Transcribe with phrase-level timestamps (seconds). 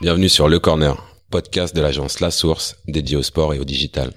[0.00, 0.96] Bienvenue sur Le Corner,
[1.28, 4.12] podcast de l'agence La Source dédié au sport et au digital.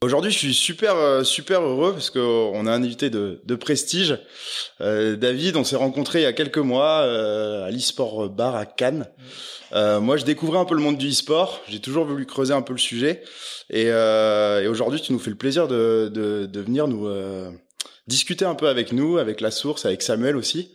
[0.00, 4.18] Aujourd'hui, je suis super euh, super heureux parce qu'on a un invité de, prestige,
[4.80, 5.56] euh, David.
[5.56, 9.08] On s'est rencontré il y a quelques mois euh, à l'e-sport bar à Cannes.
[9.74, 11.60] Euh, moi, je découvrais un peu le monde du e-sport.
[11.68, 13.22] J'ai toujours voulu creuser un peu le sujet,
[13.68, 13.92] et,
[14.68, 17.06] aujourd'hui, tu nous fais le plaisir de, de venir nous
[18.06, 20.72] discuter un peu avec nous, avec la source, avec Samuel aussi.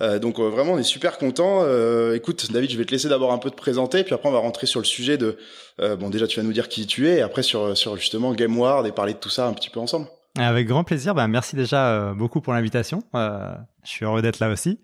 [0.00, 1.60] Euh, donc euh, vraiment, on est super content.
[1.62, 4.32] Euh, écoute, David, je vais te laisser d'abord un peu te présenter, puis après on
[4.32, 5.38] va rentrer sur le sujet de.
[5.78, 8.86] bon, déjà, tu vas nous dire qui tu es, et après sur sur justement GameWard
[8.86, 10.06] et parler de tout ça un petit peu ensemble.
[10.36, 11.14] Avec grand plaisir.
[11.14, 13.02] Bah, merci déjà beaucoup pour l'invitation.
[13.14, 14.80] je suis heureux d'être là aussi.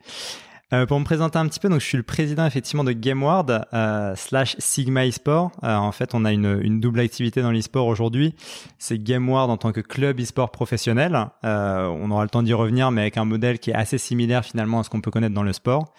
[0.73, 3.67] Euh, pour me présenter un petit peu, donc je suis le président effectivement de GameWard
[3.75, 5.51] euh, slash Sigma eSport.
[5.65, 8.37] Euh, en fait, on a une, une double activité dans l'eSport aujourd'hui.
[8.79, 11.19] C'est GameWard en tant que club eSport professionnel.
[11.43, 14.81] On aura le temps d'y revenir, mais avec un modèle qui est assez similaire finalement
[14.81, 15.93] à ce qu'on peut connaître dans le sport.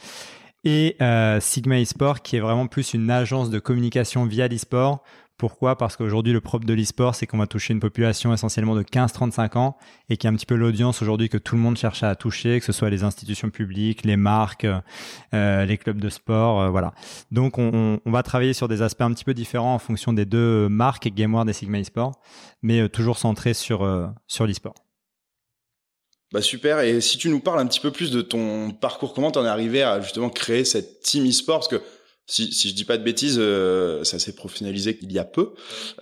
[0.63, 0.95] Et
[1.41, 5.03] Sigma eSport qui est vraiment plus une agence de communication via l'eSport
[5.41, 5.75] pourquoi?
[5.75, 9.57] Parce qu'aujourd'hui, le propre de l'e-sport, c'est qu'on va toucher une population essentiellement de 15-35
[9.57, 9.75] ans
[10.07, 12.59] et qui est un petit peu l'audience aujourd'hui que tout le monde cherche à toucher,
[12.59, 14.67] que ce soit les institutions publiques, les marques,
[15.33, 16.93] euh, les clubs de sport, euh, voilà.
[17.31, 20.69] Donc, on, va travailler sur des aspects un petit peu différents en fonction des deux
[20.69, 22.21] marques, GameWard et Sigma eSport,
[22.61, 24.75] mais euh, toujours centré sur, euh, sur l'e-sport.
[26.31, 29.31] Bah super, et si tu nous parles un petit peu plus de ton parcours, comment
[29.31, 31.61] t'en es arrivé à justement créer cette team e-sport?
[31.61, 31.81] Parce que
[32.31, 35.53] si, si je dis pas de bêtises, euh, ça s'est professionnalisé il y a peu.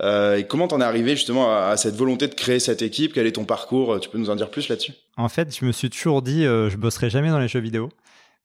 [0.01, 3.13] Euh, et comment t'en es arrivé justement à, cette volonté de créer cette équipe?
[3.13, 3.99] Quel est ton parcours?
[3.99, 4.93] Tu peux nous en dire plus là-dessus?
[5.17, 7.89] En fait, je me suis toujours dit, euh, je bosserai jamais dans les jeux vidéo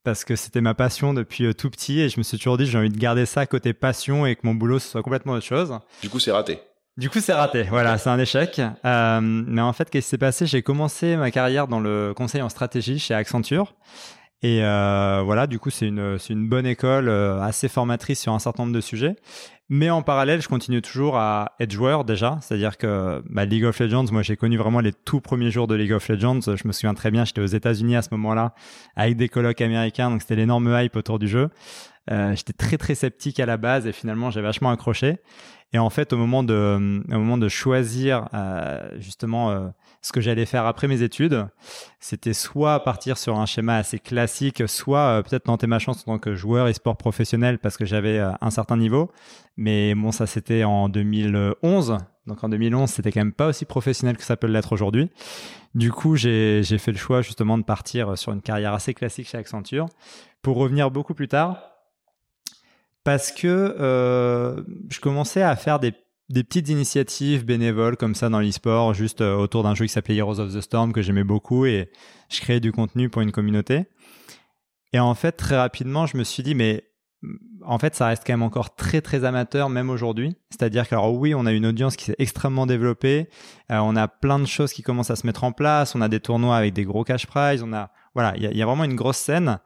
[0.03, 2.67] parce que c'était ma passion depuis euh, tout petit et je me suis toujours dit
[2.67, 5.45] j'ai envie de garder ça côté passion et que mon boulot ce soit complètement autre
[5.45, 5.79] chose.
[6.03, 6.61] Du coup, c'est raté.
[6.97, 7.65] Du coup, c'est raté.
[7.65, 8.61] Voilà, c'est un échec.
[8.85, 10.47] Euh, mais en fait, qu'est-ce qui s'est passé?
[10.47, 13.75] J'ai commencé ma carrière dans le conseil en stratégie chez Accenture.
[14.43, 18.39] Et euh, voilà, du coup, c'est une, une bonne école euh, assez formatrice sur un
[18.39, 19.17] certain nombre de sujets.
[19.71, 22.39] Mais en parallèle, je continue toujours à être joueur déjà.
[22.43, 25.75] C'est-à-dire que bah, League of Legends, moi j'ai connu vraiment les tout premiers jours de
[25.75, 26.41] League of Legends.
[26.42, 28.55] Je me souviens très bien, j'étais aux États-Unis à ce moment-là
[28.95, 31.48] avec des colocs américains, donc c'était l'énorme hype autour du jeu.
[32.11, 35.19] Euh, j'étais très très sceptique à la base et finalement j'ai vachement accroché.
[35.73, 39.67] Et en fait, au moment de, au moment de choisir euh, justement euh,
[40.03, 41.47] ce que j'allais faire après mes études,
[41.98, 46.19] c'était soit partir sur un schéma assez classique, soit peut-être tenter ma chance en tant
[46.19, 49.11] que joueur et sport professionnel parce que j'avais un certain niveau.
[49.57, 51.98] Mais bon, ça c'était en 2011.
[52.27, 55.11] Donc en 2011, c'était quand même pas aussi professionnel que ça peut l'être aujourd'hui.
[55.75, 59.39] Du coup, j'ai fait le choix justement de partir sur une carrière assez classique chez
[59.39, 59.87] Accenture
[60.41, 61.73] pour revenir beaucoup plus tard
[63.05, 65.92] parce que euh, je commençais à faire des,
[66.33, 70.41] petites initiatives bénévoles comme ça dans l'e-sport, juste euh, autour d'un jeu qui s'appelait Heroes
[70.41, 71.91] of the Storm que j'aimais beaucoup et
[72.31, 73.85] je créais du contenu pour une communauté.
[74.95, 76.85] Et en fait, très rapidement, je me suis dit, mais
[77.64, 80.37] en fait, ça reste quand même encore très très amateur, même aujourd'hui.
[80.51, 83.29] C'est-à-dire que, alors oui, on a une audience qui s'est extrêmement développée,
[83.70, 86.09] euh, on a plein de choses qui commencent à se mettre en place, on a
[86.09, 88.95] des tournois avec des gros cash prizes, on a voilà, il y, a vraiment une
[88.95, 89.59] grosse scène.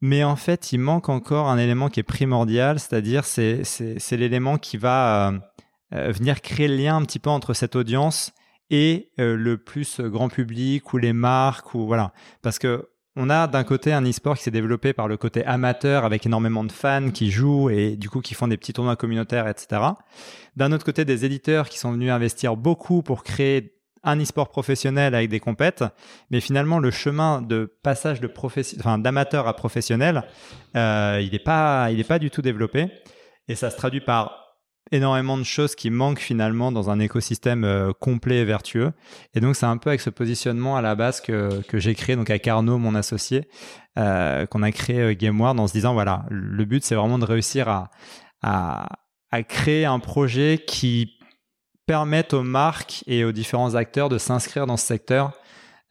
[0.00, 3.62] Mais en fait, il manque encore un élément qui est primordial, c'est-à-dire c'est,
[4.12, 5.38] l'élément qui va euh,
[5.94, 8.32] euh, venir créer le lien un petit peu entre cette audience
[8.68, 12.12] et euh, le plus grand public ou les marques ou voilà.
[12.42, 16.04] Parce que on a d'un côté un e-sport qui s'est développé par le côté amateur
[16.04, 19.48] avec énormément de fans qui jouent et du coup qui font des petits tournois communautaires,
[19.48, 19.80] etc.
[20.56, 23.75] D'un autre côté, des éditeurs qui sont venus investir beaucoup pour créer
[24.06, 25.84] un e-sport professionnel avec des compètes,
[26.30, 28.30] mais finalement le chemin de passage de
[28.78, 30.22] enfin, d'amateur à professionnel,
[30.76, 32.86] euh, il n'est pas, pas du tout développé,
[33.48, 34.44] et ça se traduit par
[34.92, 38.92] énormément de choses qui manquent finalement dans un écosystème euh, complet et vertueux.
[39.34, 42.14] Et donc c'est un peu avec ce positionnement à la base que, que j'ai créé,
[42.14, 43.48] donc avec Arnaud, mon associé,
[43.98, 47.68] euh, qu'on a créé GameWard en se disant voilà, le but c'est vraiment de réussir
[47.68, 47.90] à,
[49.32, 51.15] à créer un projet qui
[51.86, 55.32] permettent aux marques et aux différents acteurs de s'inscrire dans ce secteur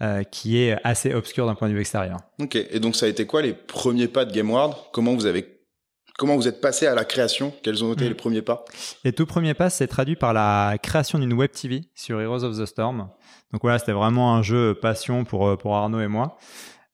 [0.01, 2.19] euh, qui est assez obscur d'un point de vue extérieur.
[2.41, 5.55] Ok, et donc ça a été quoi les premiers pas de GameWard Comment vous avez
[6.17, 7.53] Comment vous êtes passé à la création?
[7.61, 8.09] Quels ont été hmm.
[8.09, 8.63] les premiers pas?
[9.03, 12.57] Les tout premiers pas, c'est traduit par la création d'une web TV sur Heroes of
[12.57, 13.09] the Storm.
[13.51, 16.37] Donc voilà, c'était vraiment un jeu passion pour, euh, pour Arnaud et moi.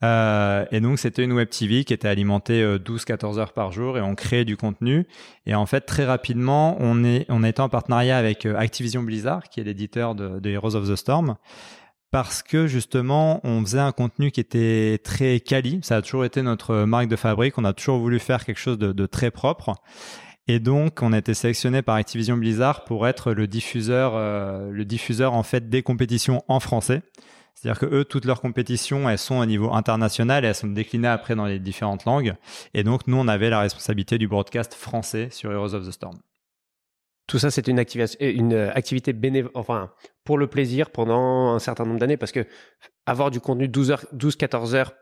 [0.04, 3.98] Euh, et donc c'était une web TV qui était alimentée 12-14 euh, heures par jour
[3.98, 5.08] et on créait du contenu.
[5.46, 9.44] Et en fait très rapidement on est on était en partenariat avec euh, Activision Blizzard
[9.50, 11.36] qui est l'éditeur de, Heroes of the Storm
[12.10, 15.80] parce que justement on faisait un contenu qui était très quali.
[15.84, 17.58] Ça a toujours été notre marque de fabrique.
[17.58, 19.76] On a toujours voulu faire quelque chose de, très propre.
[20.48, 25.34] Et donc, on a été sélectionné par Activision Blizzard pour être le diffuseur, le diffuseur
[25.34, 27.04] en fait des compétitions en français
[27.54, 31.08] C'est-à-dire que eux, toutes leurs compétitions, elles sont au niveau international et elles sont déclinées
[31.08, 32.34] après dans les différentes langues.
[32.74, 36.18] Et donc, nous, on avait la responsabilité du broadcast français sur Heroes of the Storm.
[37.28, 37.84] Tout ça, c'est une,
[38.20, 39.92] une activité bénévole, enfin,
[40.24, 42.46] pour le plaisir pendant un certain nombre d'années, parce que
[43.06, 44.94] avoir du contenu 12 heures, 12, 14 heures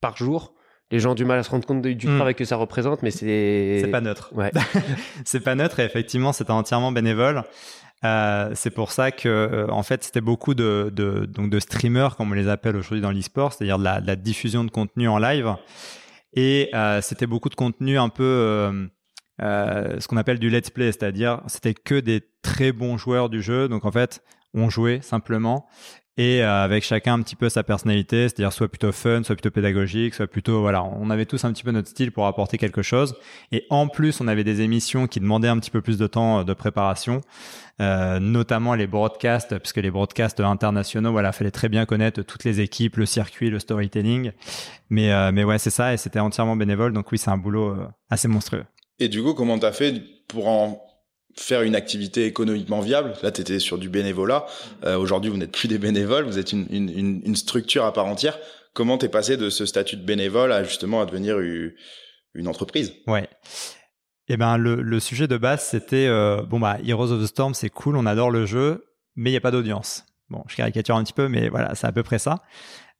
[0.00, 0.54] par jour,
[0.90, 2.16] les gens ont du mal à se rendre compte du hmm.
[2.16, 3.80] travail que ça représente, mais c'est.
[3.82, 4.30] C'est pas neutre.
[4.34, 4.52] Ouais.
[5.24, 7.42] c'est pas neutre et effectivement, c'est entièrement bénévole.
[8.04, 12.16] Euh, c'est pour ça que, euh, en fait, c'était beaucoup de, de, donc de streamers,
[12.16, 15.54] comme on les appelle aujourd'hui dans l'e-sport, c'est-à-dire de la, diffusion de contenu en live.
[16.34, 18.88] Et euh, c'était beaucoup de contenu un peu
[19.40, 23.68] ce qu'on appelle du let's play, c'est-à-dire c'était que des très bons joueurs du jeu.
[23.68, 24.22] Donc en fait,
[24.54, 25.66] on jouait simplement
[26.18, 29.50] et euh, avec chacun un petit peu sa personnalité, c'est-à-dire soit plutôt fun, soit plutôt
[29.50, 32.82] pédagogique, soit plutôt voilà, on avait tous un petit peu notre style pour apporter quelque
[32.82, 33.16] chose.
[33.52, 36.40] Et en plus, on avait des émissions qui demandaient un petit peu plus de temps
[36.40, 37.20] euh, de préparation,
[37.80, 42.60] euh, notamment les broadcasts, puisque les broadcasts internationaux, voilà, fallait très bien connaître toutes les
[42.60, 44.32] équipes, le circuit, le storytelling.
[44.88, 47.76] Mais euh, mais ouais, c'est ça, et c'était entièrement bénévole, donc oui, c'est un boulot
[48.08, 48.64] assez monstrueux.
[48.98, 50.80] Et du coup, comment t'as fait pour en
[51.38, 53.12] faire une activité économiquement viable.
[53.22, 54.46] Là, tu étais sur du bénévolat.
[54.84, 58.06] Euh, aujourd'hui, vous n'êtes plus des bénévoles, vous êtes une, une, une structure à part
[58.06, 58.38] entière.
[58.74, 62.92] Comment t'es passé de ce statut de bénévole à justement à devenir une, entreprise?
[63.06, 63.28] Ouais.
[64.28, 67.54] Eh ben, le, le sujet de base, c'était euh, bon bah Heroes of the Storm,
[67.54, 68.84] c'est cool, on adore le jeu,
[69.14, 70.04] mais il n'y a pas d'audience.
[70.28, 72.42] Bon, je caricature un petit peu, mais voilà, c'est à peu près ça.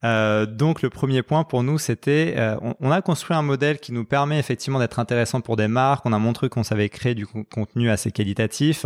[0.04, 3.93] Euh, donc le premier point pour nous, c'était, euh, on, a construit un modèle qui
[3.93, 6.04] nous permet effectivement d'être intéressant pour des marques.
[6.04, 8.84] On a montré qu'on savait créer du contenu assez qualitatif,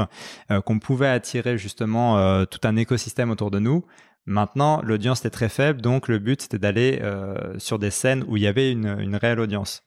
[0.50, 2.00] euh, qu'on pouvait attirer justement
[2.46, 3.84] tout un écosystème autour de nous.
[4.26, 7.00] Maintenant, l'audience était très faible, donc le but c'était d'aller
[7.58, 9.82] sur des scènes où il y avait une, une réelle audience.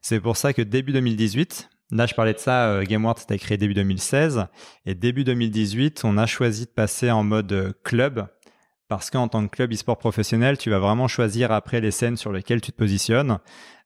[0.00, 3.74] C'est pour ça que début 2018, Là, je parlais de ça, GameWorld c'était créé début
[3.74, 4.46] 2016
[4.86, 8.26] et début 2018, on a choisi de passer en mode club
[8.96, 12.30] parce qu'en tant que club e-sport professionnel, tu vas vraiment choisir après les scènes sur
[12.30, 13.38] lesquelles tu te positionnes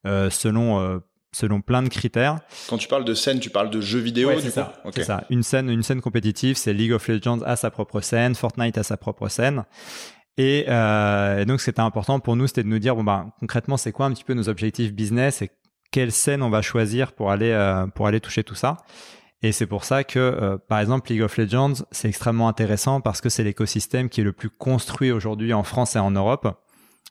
[0.05, 0.99] euh, selon euh,
[1.31, 2.41] selon plein de critères.
[2.69, 4.73] Quand tu parles de scène, tu parles de jeux vidéo c'est ça.
[4.93, 5.23] C'est ça.
[5.31, 8.83] Une scène une scène compétitive, c'est League of Legends à sa propre scène, Fortnite à
[8.83, 9.65] sa propre scène.
[10.39, 13.77] Et, euh, et donc c'était important pour nous, c'était de nous dire bon bah concrètement
[13.77, 15.51] c'est quoi un petit peu nos objectifs business et
[15.93, 18.79] quelle scène on va choisir pour aller euh, pour aller toucher tout ça.
[19.43, 23.21] Et c'est pour ça que, euh, par exemple, League of Legends, c'est extrêmement intéressant parce
[23.21, 26.57] que c'est l'écosystème qui est le plus construit aujourd'hui en France et en Europe.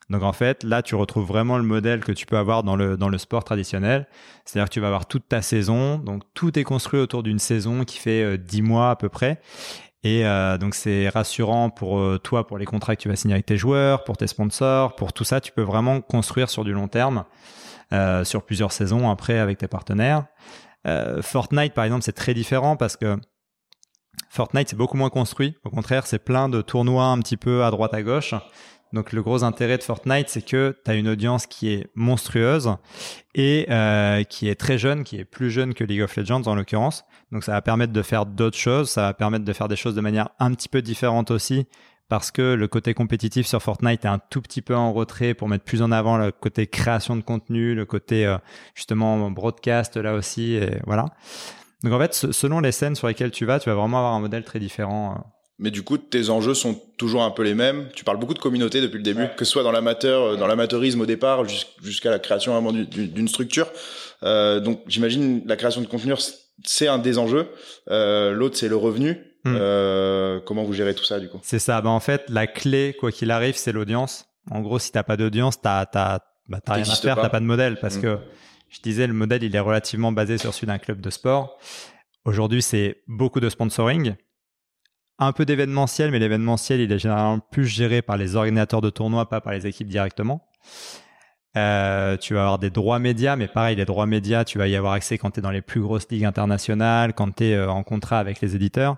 [0.10, 2.96] Donc en fait, là, tu retrouves vraiment le modèle que tu peux avoir dans le,
[2.98, 4.08] dans le sport traditionnel.
[4.46, 5.98] C'est-à-dire que tu vas avoir toute ta saison.
[5.98, 9.42] Donc tout est construit autour d'une saison qui fait euh, 10 mois à peu près.
[10.04, 13.34] Et euh, donc c'est rassurant pour euh, toi, pour les contrats que tu vas signer
[13.34, 16.74] avec tes joueurs, pour tes sponsors, pour tout ça, tu peux vraiment construire sur du
[16.74, 17.24] long terme,
[18.24, 20.26] sur plusieurs saisons après avec tes partenaires.
[20.86, 23.18] Euh, Fortnite, par exemple, c'est très différent parce que
[24.30, 25.56] Fortnite, c'est beaucoup moins construit.
[25.64, 28.34] Au contraire, c'est plein de tournois un petit peu à droite à gauche.
[28.94, 32.76] Donc le gros intérêt de Fortnite, c'est que tu as une audience qui est monstrueuse
[33.34, 36.56] et euh, qui est très jeune, qui est plus jeune que League of Legends en
[36.56, 37.04] l'occurrence.
[37.32, 39.96] Donc ça va permettre de faire d'autres choses, ça va permettre de faire des choses
[39.96, 41.68] de manière un petit peu différente aussi,
[42.08, 45.48] parce que le côté compétitif sur Fortnite est un tout petit peu en retrait pour
[45.48, 48.38] mettre plus en avant le côté création de contenu, le côté euh,
[48.76, 51.06] justement broadcast là aussi, et voilà.
[51.84, 54.20] Donc en fait, selon les scènes sur lesquelles tu vas, tu vas vraiment avoir un
[54.20, 55.14] modèle très différent.
[55.14, 55.36] Euh.
[55.58, 57.88] Mais du coup, tes enjeux sont toujours un peu les mêmes.
[57.96, 60.48] Tu parles beaucoup de communauté depuis le début, que ce soit dans l'amateur, euh, dans
[60.48, 61.46] l'amateurisme au départ,
[61.82, 63.72] jusqu'à la création vraiment d'une structure.
[64.24, 66.14] Euh, donc, j'imagine la création de contenu,
[66.66, 67.48] c'est un des enjeux.
[67.90, 69.18] Euh, L'autre, c'est le revenu.
[69.46, 69.56] Hmm.
[69.56, 71.40] Euh, comment vous gérez tout ça du coup?
[71.44, 71.80] C'est ça.
[71.82, 74.28] Ben, en fait, la clé, quoi qu'il arrive, c'est l'audience.
[74.52, 77.46] En gros, si t'as pas d'audience, t'as t'as bah, rien à faire, t'as pas de
[77.46, 78.02] modèle parce hmm.
[78.02, 78.18] que
[78.70, 81.58] je disais le modèle, il est relativement basé sur celui d'un club de sport.
[82.26, 84.16] Aujourd'hui, c'est beaucoup de sponsoring,
[85.20, 89.30] un peu d'événementiel, mais l'événementiel, il est généralement plus géré par les organisateurs de tournois,
[89.30, 90.48] pas par les équipes directement.
[91.58, 94.76] Euh, tu vas avoir des droits médias, mais pareil, les droits médias, tu vas y
[94.76, 97.70] avoir accès quand tu es dans les plus grosses ligues internationales, quand tu es euh,
[97.70, 98.98] en contrat avec les éditeurs.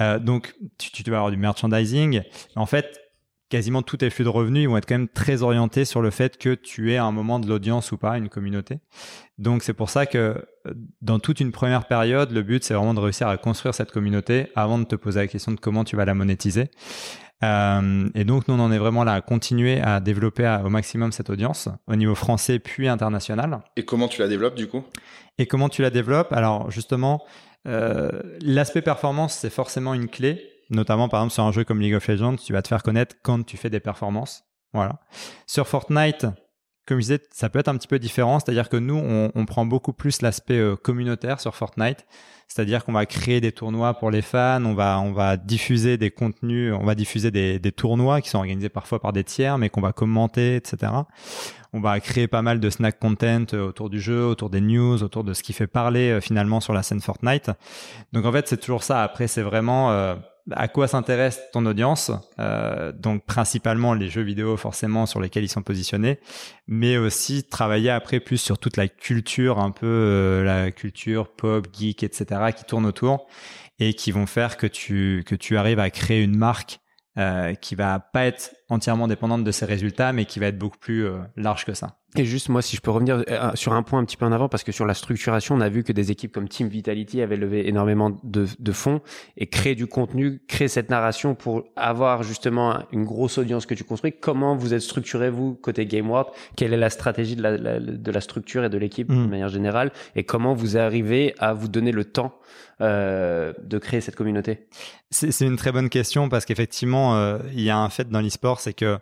[0.00, 2.22] Euh, donc, tu, vas avoir du merchandising.
[2.56, 3.00] En fait,
[3.48, 6.38] quasiment tous tes flux de revenus vont être quand même très orientés sur le fait
[6.38, 8.78] que tu es à un moment de l'audience ou pas, une communauté.
[9.38, 10.46] Donc, c'est pour ça que
[11.00, 14.46] dans toute une première période, le but, c'est vraiment de réussir à construire cette communauté
[14.54, 16.70] avant de te poser la question de comment tu vas la monétiser.
[17.44, 21.12] Euh, et donc, nous, on en est vraiment là à continuer à développer au maximum
[21.12, 23.60] cette audience au niveau français puis international.
[23.76, 24.84] Et comment tu la développes du coup?
[25.38, 26.32] Et comment tu la développes?
[26.32, 27.24] Alors, justement,
[27.66, 30.48] euh, l'aspect performance, c'est forcément une clé.
[30.70, 33.16] Notamment, par exemple, sur un jeu comme League of Legends, tu vas te faire connaître
[33.22, 34.44] quand tu fais des performances.
[34.72, 35.00] Voilà.
[35.46, 36.26] Sur Fortnite,
[36.86, 38.40] comme je disais, ça peut être un petit peu différent.
[38.40, 42.06] C'est-à-dire que nous, on, on prend beaucoup plus l'aspect euh, communautaire sur Fortnite.
[42.48, 46.10] C'est-à-dire qu'on va créer des tournois pour les fans, on va, on va diffuser des
[46.10, 49.70] contenus, on va diffuser des, des tournois qui sont organisés parfois par des tiers, mais
[49.70, 50.92] qu'on va commenter, etc.
[51.72, 55.02] On va créer pas mal de snack content euh, autour du jeu, autour des news,
[55.02, 57.50] autour de ce qui fait parler euh, finalement sur la scène Fortnite.
[58.12, 59.02] Donc en fait, c'est toujours ça.
[59.02, 60.14] Après, c'est vraiment euh,
[60.50, 62.10] à quoi s'intéresse ton audience.
[62.38, 66.18] Euh, donc principalement les jeux vidéo forcément sur lesquels ils sont positionnés,
[66.66, 71.66] mais aussi travailler après plus sur toute la culture, un peu euh, la culture pop,
[71.72, 72.52] geek, etc.
[72.56, 73.26] qui tourne autour
[73.78, 76.80] et qui vont faire que tu que tu arrives à créer une marque
[77.18, 80.78] euh, qui va pas être entièrement dépendante de ses résultats, mais qui va être beaucoup
[80.78, 81.98] plus euh, large que ça.
[82.14, 84.32] Et juste moi, si je peux revenir euh, sur un point un petit peu en
[84.32, 87.22] avant, parce que sur la structuration, on a vu que des équipes comme Team Vitality
[87.22, 89.00] avaient levé énormément de, de fonds
[89.38, 93.84] et créé du contenu, créé cette narration pour avoir justement une grosse audience que tu
[93.84, 94.12] construis.
[94.12, 98.10] Comment vous êtes structuré, vous, côté GameWorld Quelle est la stratégie de la, la- de
[98.10, 99.24] la structure et de l'équipe Mm.
[99.24, 99.90] de manière générale?
[100.14, 102.34] Et comment vous arrivez à vous donner le temps
[102.82, 104.66] euh, de créer cette communauté?
[105.10, 108.20] C'est c'est une très bonne question parce qu'effectivement, euh, il y a un fait dans
[108.20, 108.98] l'e-sport, c'est que,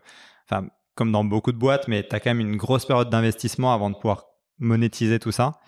[0.49, 3.73] enfin, comme dans beaucoup de boîtes, mais tu as quand même une grosse période d'investissement
[3.73, 4.25] avant de pouvoir
[4.59, 5.61] monétiser tout ça.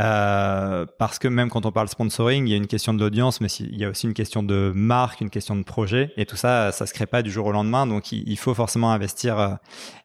[0.00, 3.40] Euh, parce que même quand on parle sponsoring, il y a une question de l'audience,
[3.40, 6.36] mais il y a aussi une question de marque, une question de projet, et tout
[6.36, 9.54] ça, ça se crée pas du jour au lendemain, donc il, faut forcément investir euh,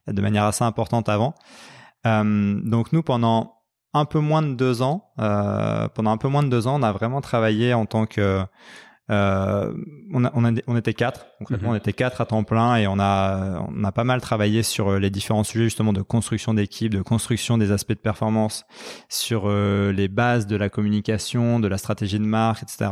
[0.08, 1.34] de manière assez importante avant.
[2.06, 3.56] Euh, donc nous, pendant
[3.96, 6.92] un peu moins de deux ans, pendant un peu moins de deux ans, on a
[6.92, 8.44] vraiment travaillé en tant que
[9.10, 9.74] euh,
[10.14, 11.74] on, a, on, a- on était quatre, concrètement, Mhm.
[11.76, 14.90] on était quatre à temps plein et on a, on a pas mal travaillé sur
[14.90, 18.66] euh, les différents sujets justement de construction d'équipe, de construction des aspects de performance,
[19.10, 22.90] sur euh, les bases de la communication, de la stratégie de marque, etc.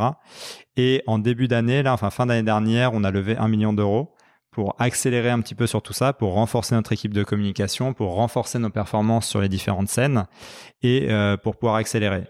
[0.75, 4.13] Et en début d'année, là, enfin fin d'année dernière, on a levé un million d'euros
[4.51, 8.13] pour accélérer un petit peu sur tout ça, pour renforcer notre équipe de communication, pour
[8.15, 10.25] renforcer nos performances sur les différentes scènes
[10.81, 12.23] et euh, pour pouvoir accélérer.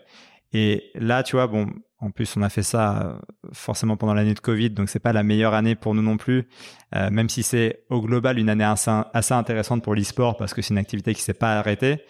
[0.52, 1.68] Et là, tu vois, bon,
[2.00, 3.18] en plus, on a fait ça euh,
[3.54, 6.48] forcément pendant l'année de Covid, donc c'est pas la meilleure année pour nous non plus,
[6.96, 10.74] euh, même si c'est au global une année assez, intéressante pour l'e-sport parce que c'est
[10.74, 12.04] une activité qui s'est pas arrêtée.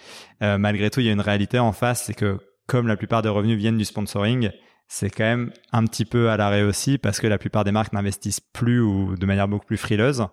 [0.44, 3.22] Euh, malgré tout, il y a une réalité en face, c'est que comme la plupart
[3.22, 4.52] des revenus viennent du sponsoring,
[4.90, 7.94] c'est quand même un petit peu à l'arrêt aussi parce que la plupart des marques
[7.94, 10.26] n'investissent plus ou de manière beaucoup plus frileuse.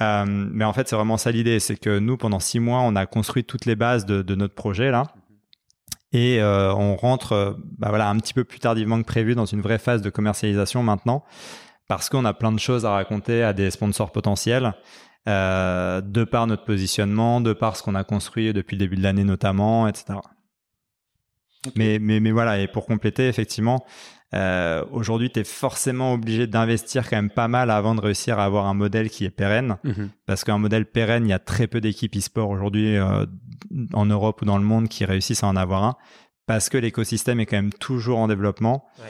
[0.00, 2.96] Euh, mais en fait, c'est vraiment ça l'idée, c'est que nous, pendant six mois, on
[2.96, 5.04] a construit toutes les bases de, de notre projet là.
[6.12, 9.46] Et euh, on rentre euh, bah voilà, un petit peu plus tardivement que prévu dans
[9.46, 11.24] une vraie phase de commercialisation maintenant,
[11.88, 14.74] parce qu'on a plein de choses à raconter à des sponsors potentiels,
[15.28, 19.02] euh, de par notre positionnement, de par ce qu'on a construit depuis le début de
[19.02, 20.18] l'année notamment, etc.
[21.76, 23.84] Mais, mais, mais voilà, et pour compléter, effectivement,
[24.34, 28.44] euh, aujourd'hui, tu es forcément obligé d'investir quand même pas mal avant de réussir à
[28.44, 29.76] avoir un modèle qui est pérenne
[30.26, 33.26] parce qu'un modèle pérenne, il y a très peu d'équipes e-sport aujourd'hui euh,
[33.92, 35.96] en Europe ou dans le monde qui réussissent à en avoir un,
[36.46, 38.86] parce que l'écosystème est quand même toujours en développement.
[38.98, 39.04] Ouais.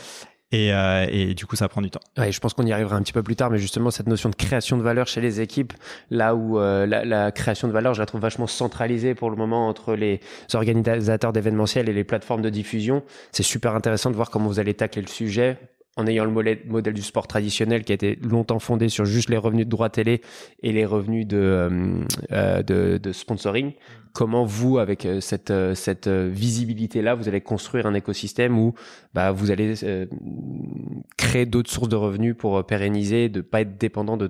[0.53, 2.01] Et, euh, et du coup, ça prend du temps.
[2.19, 4.29] Ouais, je pense qu'on y arrivera un petit peu plus tard, mais justement cette notion
[4.29, 5.73] de création de valeur chez les équipes,
[6.11, 9.37] là où euh, la, la création de valeur, je la trouve vachement centralisée pour le
[9.37, 10.21] moment entre les
[10.53, 13.03] organisateurs d'événementiels et les plateformes de diffusion.
[13.33, 15.57] C'est super intéressant de voir comment vous allez tacler le sujet
[15.97, 19.37] en ayant le modèle, du sport traditionnel qui a été longtemps fondé sur juste les
[19.37, 20.23] revenus de droit télé
[20.63, 23.73] et les revenus de, euh, euh, sponsoring.
[24.15, 28.75] Comment vous, avec euh, cette, visibilité-là, vous allez construire un écosystème où
[29.13, 29.75] bah, vous allez
[31.19, 34.29] créer d'autres sources de revenus pour pérenniser, de pas être dépendant de,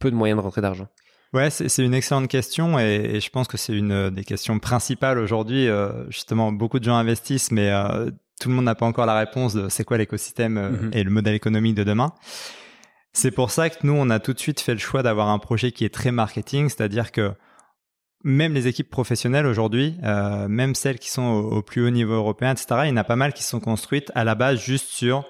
[0.00, 0.88] peu de moyens de rentrée d'argent?
[1.32, 5.68] Ouais, c'est une excellente question et, je pense que c'est une des questions principales aujourd'hui.
[6.08, 7.72] Justement, beaucoup de gens investissent, mais
[8.40, 10.90] tout le monde n'a pas encore la réponse de c'est quoi l'écosystème euh, Mhm.
[10.92, 12.12] et le modèle économique de demain.
[13.12, 15.38] C'est pour ça que nous, on a tout de suite fait le choix d'avoir un
[15.38, 17.32] projet qui est très marketing, c'est-à-dire que
[18.24, 22.14] même les équipes professionnelles aujourd'hui, euh, même celles qui sont au, au plus haut niveau
[22.14, 24.58] européen, etc., il y en a pas mal qui se sont construites à la base
[24.60, 25.24] juste sur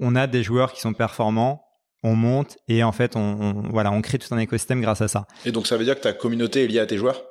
[0.00, 1.62] on a des joueurs qui sont performants,
[2.02, 5.08] on monte et en fait on, on- voilà on crée tout un écosystème grâce à
[5.08, 5.26] ça.
[5.44, 7.22] Et donc ça veut dire que ta communauté est liée à tes joueurs?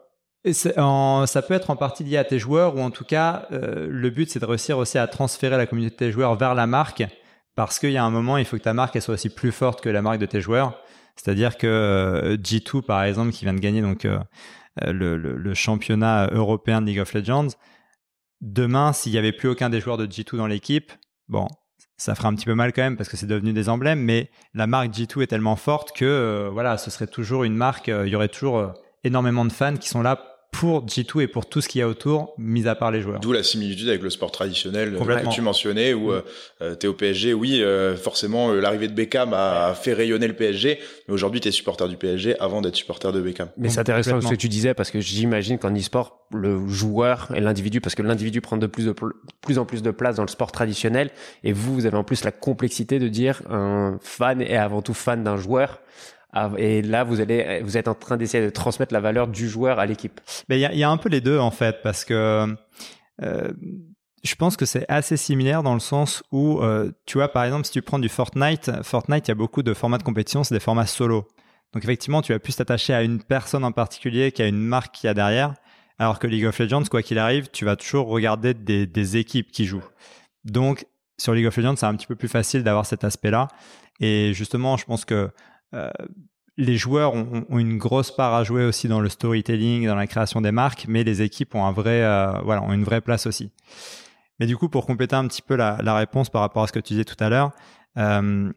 [0.53, 4.09] Ça peut être en partie lié à tes joueurs ou en tout cas euh, le
[4.09, 7.03] but c'est de réussir aussi à transférer la communauté de tes joueurs vers la marque
[7.55, 9.51] parce qu'il y a un moment il faut que ta marque elle soit aussi plus
[9.51, 10.81] forte que la marque de tes joueurs.
[11.15, 14.19] C'est-à-dire que euh, G2 par exemple qui vient de gagner donc euh,
[14.85, 17.49] le, championnat européen de League of Legends,
[18.41, 20.91] demain s'il y avait plus aucun des joueurs de G2 dans l'équipe,
[21.27, 21.47] bon
[21.99, 24.29] ça ferait un petit peu mal quand même parce que c'est devenu des emblèmes, mais
[24.53, 28.15] la marque G2 est tellement forte que voilà, ce serait toujours une marque, il y
[28.15, 28.73] aurait toujours
[29.03, 31.87] énormément de fans qui sont là pour G2 et pour tout ce qu'il y a
[31.87, 33.19] autour, mis à part les joueurs.
[33.19, 36.23] D'où la similitude avec le sport traditionnel euh, que tu mentionnais, où Mm.
[36.61, 37.33] euh, tu es au PSG.
[37.33, 41.49] Oui, euh, forcément, euh, l'arrivée de Beckham a fait rayonner le PSG, mais aujourd'hui, tu
[41.49, 43.49] es supporter du PSG avant d'être supporter de Beckham.
[43.57, 47.39] Mais c'est intéressant ce que tu disais parce que j'imagine qu'en e-sport, le joueur et
[47.39, 49.11] l'individu, parce que l'individu prend de plus, de pl-
[49.41, 51.11] plus en plus de place dans le sport traditionnel,
[51.43, 54.93] et vous, vous avez en plus la complexité de dire un fan est avant tout
[54.95, 55.81] fan d'un joueur.
[56.33, 59.47] Ah, Et là, vous allez, vous êtes en train d'essayer de transmettre la valeur du
[59.47, 60.19] joueur à l'équipe.
[60.49, 62.55] Mais il y a, un peu les deux en fait, parce que
[63.21, 63.53] euh,
[64.23, 67.65] je pense que c'est assez similaire dans le sens où, euh, tu vois, par exemple,
[67.65, 70.55] si tu prends du Fortnite, Fortnite, il y a beaucoup de formats de compétition, c'est
[70.55, 71.27] des formats solo.
[71.73, 75.07] Donc effectivement, tu vas plus t'attacher à une personne en particulier qu'à une marque qu'il
[75.07, 75.53] y a derrière.
[75.99, 79.65] Alors que League of Legends, quoi qu'il arrive, tu vas toujours regarder des, équipes qui
[79.65, 79.87] jouent.
[80.45, 80.85] Donc
[81.17, 83.47] sur League of Legends, c'est un petit peu plus facile d'avoir cet aspect-là.
[83.99, 85.31] Et justement, je pense que
[86.57, 90.41] les joueurs ont, une grosse part à jouer aussi dans le storytelling, dans la création
[90.41, 93.51] des marques, mais les équipes euh, ont une vraie place aussi.
[94.39, 96.73] Mais du coup, pour compléter un petit peu la, la réponse par rapport à ce
[96.73, 97.51] que tu disais tout à l'heure,
[97.97, 98.51] euh,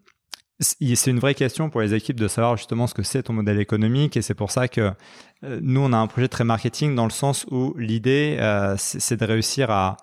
[0.61, 3.59] c'est une vraie question pour les équipes de savoir justement ce que c'est ton modèle
[3.59, 4.93] économique et c'est pour ça que
[5.43, 9.19] euh, nous on a un projet très marketing dans le sens où l'idée euh, c'est
[9.19, 9.97] de réussir à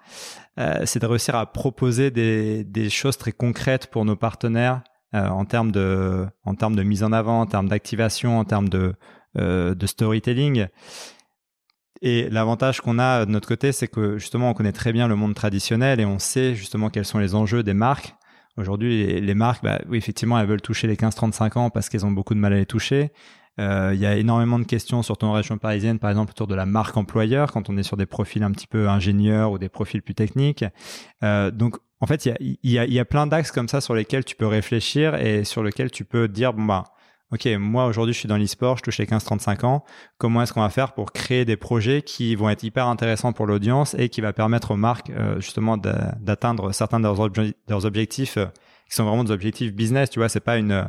[0.59, 4.81] euh, proposer des choses très concrètes pour nos partenaires
[5.15, 8.69] euh, en termes de en termes de mise en avant, en termes d'activation, en termes
[8.69, 8.93] de
[9.37, 10.67] euh, de storytelling.
[12.01, 15.15] Et l'avantage qu'on a de notre côté, c'est que justement, on connaît très bien le
[15.15, 18.15] monde traditionnel et on sait justement quels sont les enjeux des marques.
[18.57, 22.11] Aujourd'hui, les, marques, bah, oui, effectivement, elles veulent toucher les 15-35 ans parce qu'elles ont
[22.11, 23.11] beaucoup de mal à les toucher.
[23.59, 26.55] Euh, Il y a énormément de questions, surtout en région parisienne, par exemple, autour de
[26.55, 29.69] la marque employeur, quand on est sur des profils un petit peu ingénieurs ou des
[29.69, 30.65] profils plus techniques.
[31.21, 33.67] Donc, en fait, il y a, il y, a, il y a plein d'axes comme
[33.67, 36.83] ça sur lesquels tu peux réfléchir et sur lesquels tu peux dire, bon, bah,
[37.31, 39.83] OK, moi aujourd'hui je suis dans l'e-sport, je touche les 15-35 ans.
[40.17, 43.45] Comment est-ce qu'on va faire pour créer des projets qui vont être hyper intéressants pour
[43.47, 47.47] l'audience et qui va permettre aux marques euh, justement d'a- d'atteindre certains de leurs, obje-
[47.47, 48.45] de leurs objectifs euh,
[48.87, 50.09] qui sont vraiment des objectifs business.
[50.09, 50.87] Tu vois, c'est pas une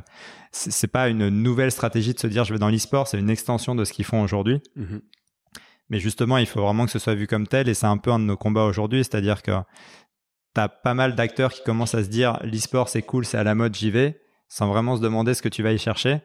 [0.53, 3.75] c'est pas une nouvelle stratégie de se dire je vais dans l'e-sport, c'est une extension
[3.75, 4.61] de ce qu'ils font aujourd'hui.
[5.91, 8.13] Mais justement, il faut vraiment que ce soit vu comme tel et c'est un peu
[8.13, 9.53] un de nos combats aujourd'hui, c'est-à-dire que
[10.59, 13.55] as pas mal d'acteurs qui commencent à se dire l'e-sport c'est cool, c'est à la
[13.55, 16.21] mode, j'y vais, sans vraiment se demander ce que tu vas y chercher.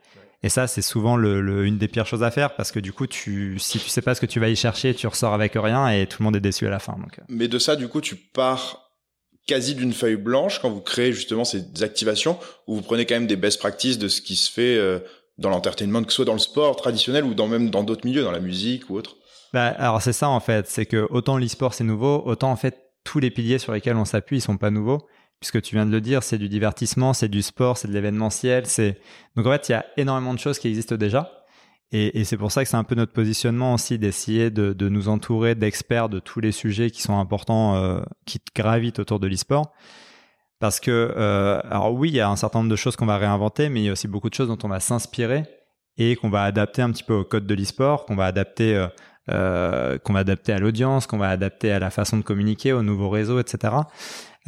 [0.46, 2.92] Et ça, c'est souvent le, le- une des pires choses à faire parce que du
[2.92, 5.54] coup, tu, si tu sais pas ce que tu vas y chercher, tu ressors avec
[5.56, 6.94] rien et tout le monde est déçu à la fin.
[6.94, 7.24] Donc, euh.
[7.30, 8.90] Mais de ça, du coup, tu pars
[9.48, 13.28] quasi d'une feuille blanche quand vous créez justement ces activations où vous prenez quand même
[13.28, 15.00] des best practices de ce qui se fait euh,
[15.38, 18.24] dans l'entertainment, que ce soit dans le sport traditionnel ou dans même dans d'autres milieux,
[18.24, 19.16] dans la musique ou autre?
[19.54, 22.83] Bah, alors c'est ça en fait, c'est que autant l'e-sport c'est nouveau, autant en fait
[23.04, 25.08] tous les piliers sur lesquels on s'appuie ils sont pas nouveaux,
[25.40, 28.66] puisque tu viens de le dire, c'est du divertissement, c'est du sport, c'est de l'événementiel,
[28.66, 29.00] c'est
[29.36, 31.44] donc en fait il y a énormément de choses qui existent déjà,
[31.96, 35.10] et, c'est pour ça que c'est un peu notre positionnement aussi d'essayer de, de nous
[35.10, 39.72] entourer d'experts de tous les sujets qui sont importants, euh, qui gravitent autour de l'e-sport.
[40.60, 43.18] Parce que, euh, alors oui, il y a un certain nombre de choses qu'on va
[43.20, 45.44] réinventer, mais il y a aussi beaucoup de choses dont on va s'inspirer
[45.98, 48.88] et qu'on va adapter un petit peu au code de l'e-sport, qu'on va adapter euh,
[49.30, 52.84] euh, qu'on va adapter à l'audience, qu'on va adapter à la façon de communiquer, au
[52.84, 53.74] nouveau réseau, etc.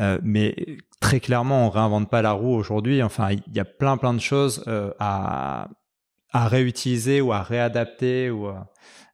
[0.01, 0.53] Euh, mais
[0.99, 3.01] très clairement, on réinvente pas la roue aujourd'hui.
[3.01, 5.69] Enfin, il y a plein plein de choses euh, à,
[6.33, 8.49] à réutiliser ou à réadapter ou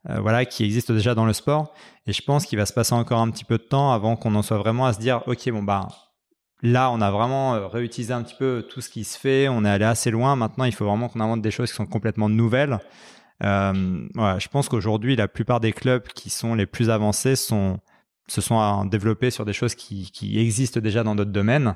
[0.04, 1.76] voilà qui existent déjà dans le sport.
[2.08, 4.34] Et je pense qu'il va se passer encore un petit peu de temps avant qu'on
[4.34, 5.88] en soit vraiment à se dire, ok, bon bah
[6.64, 9.48] là, on a vraiment réutilisé un petit peu tout ce qui se fait.
[9.48, 10.36] On est allé assez loin.
[10.36, 12.80] Maintenant, il faut vraiment qu'on invente des choses qui sont complètement nouvelles.
[13.44, 13.74] Euh,
[14.40, 17.80] je pense qu'aujourd'hui, la plupart des clubs qui sont les plus avancés sont,
[18.28, 21.76] se sont développés sur des choses qui, qui existent déjà dans d'autres domaines.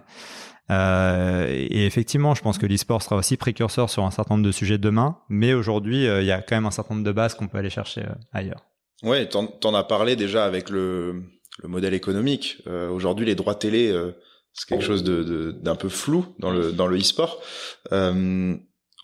[0.71, 4.51] Euh, et effectivement, je pense que l'e-sport sera aussi précurseur sur un certain nombre de
[4.51, 7.35] sujets demain, mais aujourd'hui, euh, il y a quand même un certain nombre de bases
[7.35, 8.65] qu'on peut aller chercher ailleurs.
[9.03, 11.23] Ouais, t'en, t'en as parlé déjà avec le,
[11.61, 12.63] le modèle économique.
[12.91, 13.93] Aujourd'hui, les droits télé,
[14.53, 17.41] c'est quelque chose de, de- d'un peu flou dans le dans le e-sport.
[17.91, 18.55] Euh,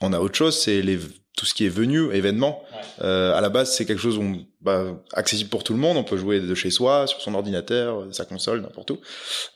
[0.01, 0.99] on a autre chose, c'est les
[1.37, 2.61] tout ce qui est venu, événement.
[3.01, 4.83] Euh, à la base, c'est quelque chose où, bah,
[5.13, 5.95] accessible pour tout le monde.
[5.95, 8.99] On peut jouer de chez soi, sur son ordinateur, sa console, n'importe où.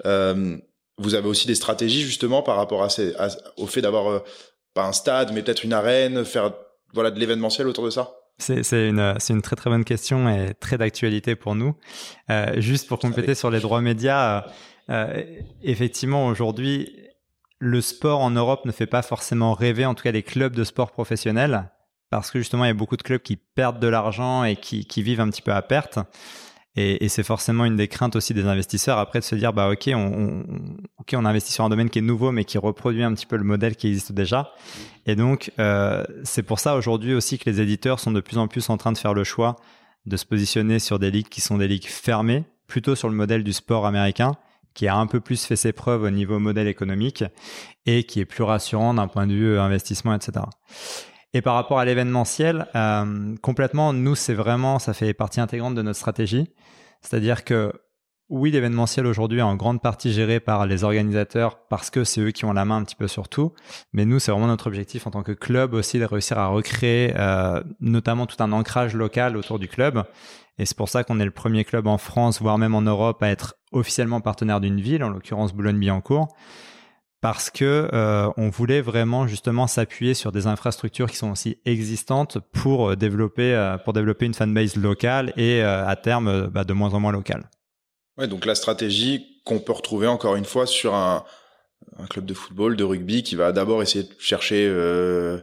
[0.05, 0.57] Euh,
[0.97, 3.27] vous avez aussi des stratégies justement par rapport à, ces, à-
[3.57, 4.19] au fait d'avoir euh,
[4.73, 6.53] pas un stade, mais peut-être une arène, faire
[6.93, 8.13] voilà de l'événementiel autour de ça?
[8.37, 11.75] C'est c'est une, c'est une très très bonne question et très d'actualité pour nous.
[12.29, 14.41] Euh, juste pour compléter sur les droits médias, euh,
[14.89, 15.23] euh,
[15.61, 16.89] effectivement aujourd'hui,
[17.59, 20.63] le sport en Europe ne fait pas forcément rêver, en tout cas les clubs de
[20.63, 21.69] sport professionnels,
[22.09, 24.85] parce que justement il y a beaucoup de clubs qui perdent de l'argent et qui,
[25.01, 25.99] vivent un petit peu à perte.
[26.77, 29.89] Et, c'est forcément une des craintes aussi des investisseurs après de se dire bah ok
[29.95, 30.43] on,
[31.13, 33.45] on investit sur un domaine qui est nouveau mais qui reproduit un petit peu le
[33.45, 34.51] modèle qui existe déjà.
[35.05, 38.49] Et donc euh, c'est pour ça aujourd'hui aussi que les éditeurs sont de plus en
[38.49, 39.55] plus en train de faire le choix
[40.05, 43.43] de se positionner sur des ligues qui sont des ligues fermées, plutôt sur le modèle
[43.43, 44.35] du sport américain,
[44.75, 47.23] qui a un peu plus fait ses preuves au niveau modèle économique
[47.87, 50.45] et qui est plus rassurant d'un point de vue investissement, etc.
[51.33, 55.81] Et par rapport à l'événementiel, euh, complètement, nous, c'est vraiment, ça fait partie intégrante de
[55.81, 56.53] notre stratégie.
[57.01, 57.73] C'est-à-dire que
[58.29, 62.31] oui, l'événementiel aujourd'hui est en grande partie géré par les organisateurs parce que c'est eux
[62.31, 63.53] qui ont la main un petit peu sur tout.
[63.93, 67.13] Mais nous, c'est vraiment notre objectif en tant que club aussi de réussir à recréer
[67.17, 70.03] euh, notamment tout un ancrage local autour du club.
[70.57, 73.21] Et c'est pour ça qu'on est le premier club en France, voire même en Europe,
[73.21, 76.33] à être officiellement partenaire d'une ville, en l'occurrence Boulogne-Billancourt,
[77.21, 82.37] parce que euh, on voulait vraiment justement s'appuyer sur des infrastructures qui sont aussi existantes
[82.53, 86.73] pour euh, développer euh, pour développer une fanbase locale et euh, à terme bah, de
[86.73, 87.49] moins en moins locale.
[88.17, 91.23] Ouais, donc la stratégie qu'on peut retrouver encore une fois sur un,
[91.99, 95.39] un club de football, de rugby, qui va d'abord essayer de chercher euh,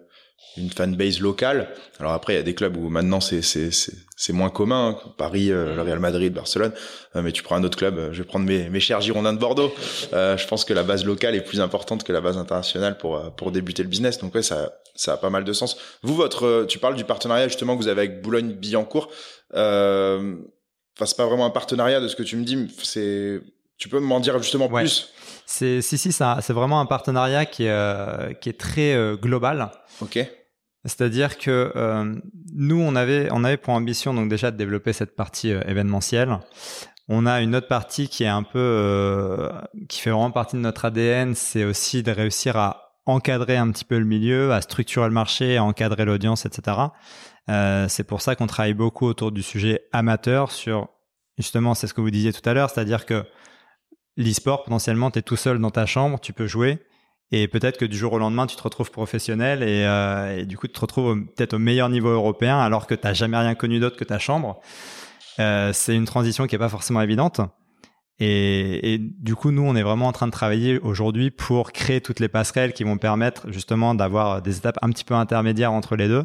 [0.57, 1.69] une fanbase locale.
[2.01, 3.71] Alors après, il y a des clubs où maintenant c'est c'est
[4.17, 5.13] c'est moins commun, hein.
[5.19, 6.73] Paris, euh, le Real Madrid, Barcelone.
[7.15, 9.33] Euh, mais tu prends un autre club, euh, je vais prendre mes mes chers Girondins
[9.33, 9.73] de Bordeaux.
[10.13, 13.53] je pense que la base locale est plus importante que la base internationale pour pour
[13.53, 14.19] débuter le business.
[14.19, 15.77] Donc ouais, ça ça a pas mal de sens.
[16.03, 19.11] Vous, votre, tu parles du partenariat justement que vous avez avec Boulogne-Billancourt.
[19.55, 20.37] Euh,
[20.96, 22.68] Enfin, c'est pas vraiment un partenariat de ce que tu me dis.
[22.83, 23.40] C'est,
[23.78, 24.83] tu peux m'en dire justement Ouais.
[24.83, 25.11] plus?
[25.46, 29.16] C'est si si ça c'est vraiment un partenariat qui est euh, qui est très euh,
[29.16, 29.70] global.
[30.00, 30.18] Ok.
[30.85, 32.14] C'est-à-dire que euh,
[32.55, 36.38] nous, on avait, on avait pour ambition donc déjà de développer cette partie événementielle.
[37.09, 39.48] On a une autre partie qui est un peu,
[39.88, 43.85] qui fait vraiment partie de notre ADN, c'est aussi de réussir à encadrer un petit
[43.85, 46.76] peu le milieu, à structurer le marché, à encadrer l'audience, etc.
[47.50, 50.88] Euh, c'est pour ça qu'on travaille beaucoup autour du sujet amateur sur,
[51.38, 53.24] justement, c'est ce que vous disiez tout à l'heure, c'est-à-dire que
[54.16, 56.78] l'e-sport, potentiellement, tu es tout seul dans ta chambre, tu peux jouer,
[57.33, 60.66] et peut-être que du jour au lendemain, tu te retrouves professionnel et, euh, du coup,
[60.66, 63.81] tu te retrouves peut-être au meilleur niveau européen alors que tu n'as jamais rien connu
[63.81, 64.61] d'autre que ta chambre.
[65.40, 67.40] Euh, c'est une transition qui est pas forcément évidente.
[68.24, 72.20] Et du coup, nous, on est vraiment en train de travailler aujourd'hui pour créer toutes
[72.20, 76.07] les passerelles qui vont permettre justement d'avoir des étapes un petit peu intermédiaires entre les
[76.07, 76.24] deux.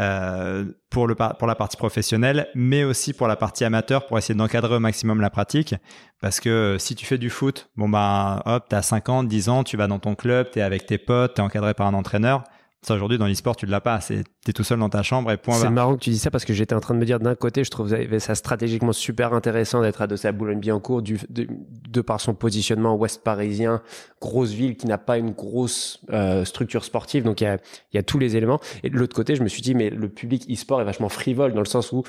[0.00, 4.34] Euh, pour, le, pour la partie professionnelle, mais aussi pour la partie amateur, pour essayer
[4.34, 5.74] d'encadrer au maximum la pratique.
[6.20, 9.48] Parce que euh, si tu fais du foot, bon bah hop, t'as 5 ans, 10
[9.48, 12.44] ans, tu vas dans ton club, t'es avec tes potes, t'es encadré par un entraîneur.
[12.84, 15.36] Ça aujourd'hui dans l'e-sport tu l'as pas, c'est t'es tout seul dans ta chambre et
[15.36, 17.20] point C'est marrant que tu dis ça parce que j'étais en train de me dire
[17.20, 22.20] d'un côté, je trouve ça stratégiquement super intéressant d'être adossé à Boulogne-Billancourt de, de par
[22.20, 23.82] son positionnement ouest parisien,
[24.20, 27.58] grosse ville qui n'a pas une grosse euh, structure sportive, donc il y a,
[27.92, 28.58] y a tous les éléments.
[28.82, 31.52] Et de l'autre côté, je me suis dit, mais le public e-sport est vachement frivole
[31.52, 32.02] dans le sens où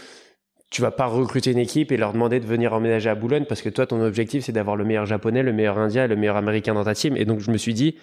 [0.72, 3.62] tu vas pas recruter une équipe et leur demander de venir emménager à Boulogne parce
[3.62, 6.36] que toi, ton objectif, c'est d'avoir le meilleur japonais, le meilleur indien et le meilleur
[6.36, 7.16] américain dans ta team.
[7.16, 7.96] Et donc, je me suis dit,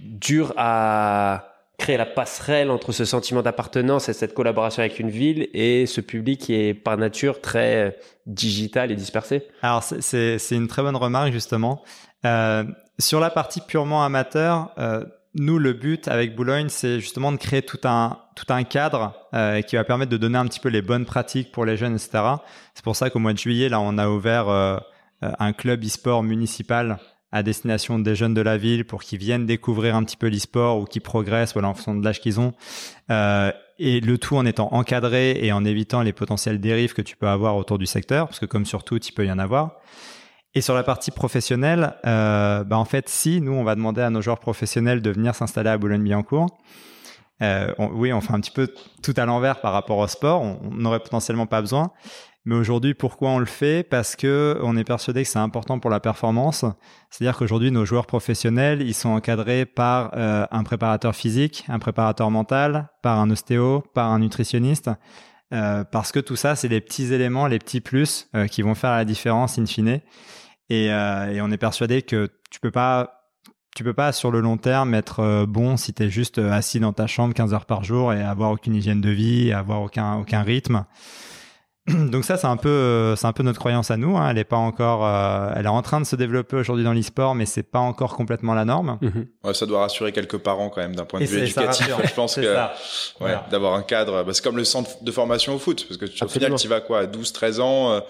[0.00, 5.48] dur à créer la passerelle entre ce sentiment d'appartenance et cette collaboration avec une ville
[5.52, 7.90] et ce public qui est par nature très euh,
[8.26, 9.46] digital et dispersé.
[9.62, 11.82] Alors c'est- une très bonne remarque justement.
[12.24, 12.64] Euh,
[12.98, 17.60] sur la partie purement amateur, euh, nous le but avec Boulogne, c'est justement de créer
[17.62, 20.82] tout un tout un cadre euh, qui va permettre de donner un petit peu les
[20.82, 22.22] bonnes pratiques pour les jeunes, etc.
[22.74, 24.76] C'est pour ça qu'au mois de juillet, là, on a ouvert euh,
[25.24, 26.98] euh, un club e-sport municipal
[27.32, 30.78] à destination des jeunes de la ville pour qu'ils viennent découvrir un petit peu l'e-sport
[30.78, 32.52] ou qu'ils progressent voilà, en fonction de l'âge qu'ils ont.
[33.10, 37.16] Euh, et le tout en étant encadré et en évitant les potentielles dérives que tu
[37.16, 39.80] peux avoir autour du secteur, parce que comme sur tout, il peut y en avoir.
[40.54, 44.08] Et sur la partie professionnelle, euh, bah en fait, si nous, on va demander à
[44.08, 46.48] nos joueurs professionnels de venir s'installer à Boulogne-Billancourt,
[47.42, 50.40] euh, oui, on fait un petit peu tout à l'envers par rapport au sport.
[50.40, 51.90] On n'aurait potentiellement pas besoin.
[52.46, 53.82] Mais aujourd'hui, pourquoi on le fait?
[53.82, 56.64] Parce que on est persuadé que c'est important pour la performance.
[57.10, 62.30] C'est-à-dire qu'aujourd'hui, nos joueurs professionnels, ils sont encadrés par euh, un préparateur physique, un préparateur
[62.30, 64.90] mental, par un ostéo, par un nutritionniste.
[65.52, 68.76] Euh, parce que tout ça, c'est les petits éléments, les petits plus euh, qui vont
[68.76, 70.00] faire la différence in fine.
[70.70, 73.12] Et, on est persuadé que tu peux pas
[73.74, 76.94] tu peux pas sur le long terme être bon si tu es juste assis dans
[76.94, 80.42] ta chambre 15 heures par jour et avoir aucune hygiène de vie, avoir aucun aucun
[80.42, 80.86] rythme.
[82.10, 84.28] Donc ça c'est un peu euh, c'est un peu notre croyance à nous, hein.
[84.30, 87.34] elle est pas encore euh, elle est en train de se développer aujourd'hui dans l'e-sport
[87.36, 88.98] mais c'est pas encore complètement la norme.
[89.44, 91.62] Ouais, ça doit rassurer quelques parents quand même d'un point de Et vue c'est- ça
[91.64, 91.94] éducatif.
[92.04, 92.72] Je pense C'est que ça.
[93.20, 93.46] ouais, Voilà.
[93.50, 96.24] d'avoir un cadre, bah, c'est comme le centre de formation au foot, parce que tu,
[96.24, 97.92] au final, tu vas quoi, à 12, 13 ans.
[97.92, 98.00] euh,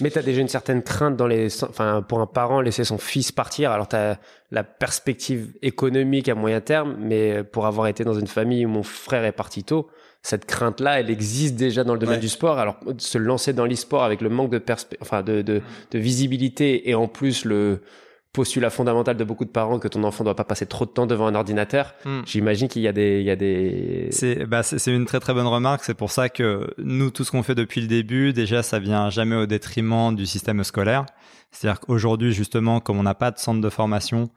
[0.00, 2.98] Mais tu as déjà une certaine crainte dans les, enfin, pour un parent laisser son
[2.98, 3.70] fils partir.
[3.70, 4.18] Alors tu as
[4.50, 8.82] la perspective économique à moyen terme, mais pour avoir été dans une famille où mon
[8.82, 9.88] frère est parti tôt,
[10.22, 12.20] cette crainte-là, elle existe déjà dans le domaine Ouais.
[12.20, 12.58] du sport.
[12.58, 14.62] Alors se lancer dans l'e-sport avec le manque de
[15.00, 17.80] enfin de, de, de visibilité et en plus le
[18.32, 21.06] postulat fondamental de beaucoup de parents que ton enfant doit pas passer trop de temps
[21.06, 21.94] devant un ordinateur.
[22.04, 22.20] Hmm.
[22.26, 24.06] J'imagine qu'il y a des, il y a des.
[24.12, 25.82] C'est bah, c'est une très très bonne remarque.
[25.82, 29.10] C'est pour ça que nous, tout ce qu'on fait depuis le début, déjà, ça vient
[29.10, 31.06] jamais au détriment du système scolaire.
[31.52, 34.30] C'est-à-dire qu'aujourd'hui, justement, comme on n'a pas de centre de formation,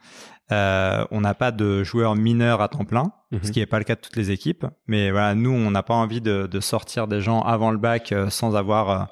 [0.52, 3.40] euh, on n'a pas de joueurs mineurs à temps plein, Mhm.
[3.44, 4.66] ce qui n'est pas le cas de toutes les équipes.
[4.88, 8.12] Mais voilà, nous, on n'a pas envie de, de sortir des gens avant le bac
[8.12, 9.10] euh, sans avoir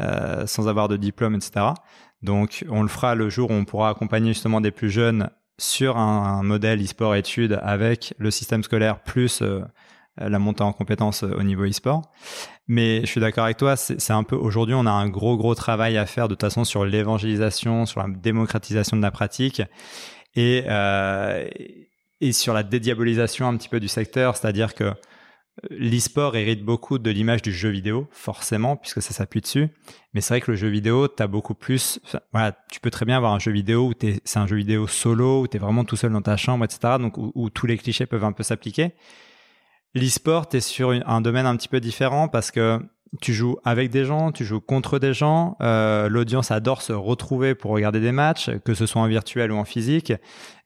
[0.00, 1.66] euh, sans avoir de diplôme, etc.
[2.22, 5.96] Donc, on le fera le jour où on pourra accompagner justement des plus jeunes sur
[5.98, 9.42] un, un modèle e-sport études avec le système scolaire plus
[10.16, 12.02] la montée en compétences euh, au niveau e-sport.
[12.66, 15.54] Mais je suis d'accord avec toi, c'est un peu aujourd'hui on a un gros gros
[15.54, 19.60] travail à faire de toute façon sur l'évangélisation, sur la démocratisation de la pratique
[20.34, 21.46] et euh,
[22.20, 24.92] et sur la dédiabolisation un petit peu du secteur, c'est-à-dire que
[25.70, 29.68] l'e-sport hérite beaucoup de l'image du jeu vidéo, forcément, puisque ça s'appuie dessus.
[30.12, 32.00] Mais c'est vrai que le jeu vidéo, t'as beaucoup plus.
[32.32, 33.92] voilà, tu peux très bien avoir un jeu vidéo où
[34.24, 36.94] c'est un jeu vidéo solo, où t'es vraiment tout seul dans ta chambre, etc.
[36.98, 38.94] Donc où tous les clichés peuvent un peu s'appliquer.
[39.94, 42.80] L'e-sport, t'es sur un domaine un petit peu différent parce que
[43.20, 45.56] tu joues avec des gens, tu joues contre des gens.
[45.60, 49.56] euh, L'audience adore se retrouver pour regarder des matchs, que ce soit en virtuel ou
[49.56, 50.12] en physique.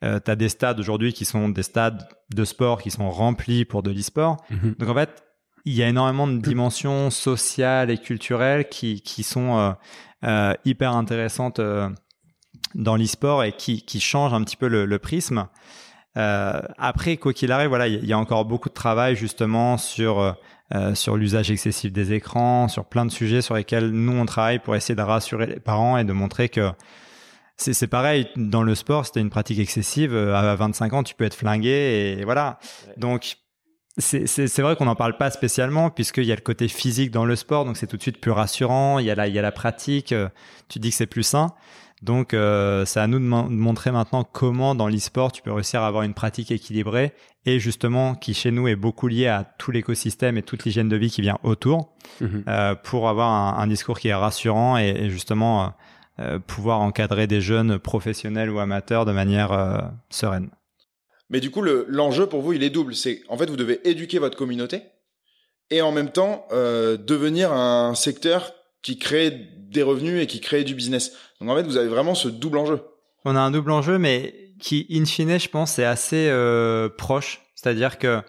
[0.02, 3.66] Euh, tu as des stades aujourd'hui qui sont des stades de sport qui sont remplis
[3.66, 4.38] pour de l'e-sport.
[4.48, 4.76] Mhm.
[4.78, 5.22] Donc en fait,
[5.66, 9.72] il y a énormément de dimensions sociales et culturelles qui, qui sont euh,
[10.24, 11.60] euh, hyper intéressantes
[12.74, 15.48] dans l'e-sport et qui, qui changent un petit peu le, le prisme.
[16.18, 20.18] Euh, après, quoi qu'il arrive, voilà, il y a encore beaucoup de travail justement sur
[20.18, 20.32] euh,
[20.74, 24.58] euh, sur l'usage excessif des écrans, sur plein de sujets sur lesquels nous on travaille
[24.58, 26.70] pour essayer de rassurer les parents et de montrer que
[27.56, 31.24] c'est c'est pareil dans le sport, t'as une pratique excessive, à 25 ans tu peux
[31.24, 32.58] être flingué et voilà.
[32.96, 33.36] Donc
[33.96, 37.34] c'est vrai qu'on n'en parle pas spécialement puisqu'il y a le côté physique dans le
[37.34, 38.98] sport, donc c'est tout de suite plus rassurant.
[38.98, 40.14] Il y a la, il y a la pratique,
[40.68, 41.54] tu dis que c'est plus sain.
[42.02, 45.52] Donc euh, c'est à nous de, mon- de montrer maintenant comment dans l'e-sport tu peux
[45.52, 47.12] réussir à avoir une pratique équilibrée
[47.44, 50.96] et justement qui chez nous est beaucoup liée à tout l'écosystème et toute l'hygiène de
[50.96, 52.44] vie qui vient autour Mhm.
[52.48, 55.68] euh, pour avoir un, un discours qui est rassurant et, et justement euh,
[56.20, 59.78] euh, pouvoir encadrer des jeunes professionnels ou amateurs de manière euh,
[60.10, 60.50] sereine.
[61.30, 62.94] Mais du coup, le- l'enjeu pour vous, il est double.
[62.94, 64.82] C'est en fait, vous devez éduquer votre communauté
[65.70, 69.30] et en même temps euh, devenir un secteur qui crée
[69.70, 71.12] des revenus et qui crée du business.
[71.40, 72.80] Donc en fait, vous avez vraiment ce double enjeu.
[73.24, 77.42] On a un double enjeu, mais qui, in fine, je pense, est assez euh, proche.
[77.54, 78.22] C'est-à-dire que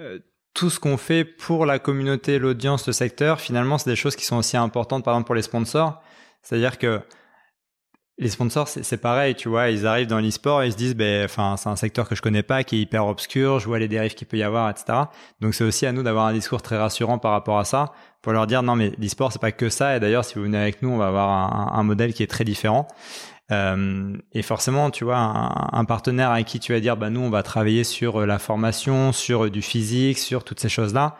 [0.00, 0.18] euh,
[0.54, 4.24] tout ce qu'on fait pour la communauté, l'audience, le secteur, finalement, c'est des choses qui
[4.24, 6.02] sont aussi importantes, par exemple, pour les sponsors.
[6.42, 7.00] C'est-à-dire que
[8.20, 11.24] les sponsors, c'est pareil, tu vois, ils arrivent dans l'e-sport et ils se disent, ben,
[11.24, 13.86] enfin, c'est un secteur que je connais pas, qui est hyper obscur, je vois les
[13.86, 15.04] dérives qu'il peut y avoir, etc.
[15.40, 18.32] Donc c'est aussi à nous d'avoir un discours très rassurant par rapport à ça, pour
[18.32, 20.82] leur dire, non, mais l'e-sport, c'est pas que ça, et d'ailleurs, si vous venez avec
[20.82, 22.88] nous, on va avoir un, modèle qui est très différent.
[23.52, 27.30] Euh, et forcément, tu vois, un, partenaire avec qui tu vas dire, bah nous, on
[27.30, 31.16] va travailler sur euh, la formation, sur euh, du physique, sur toutes ces choses-là.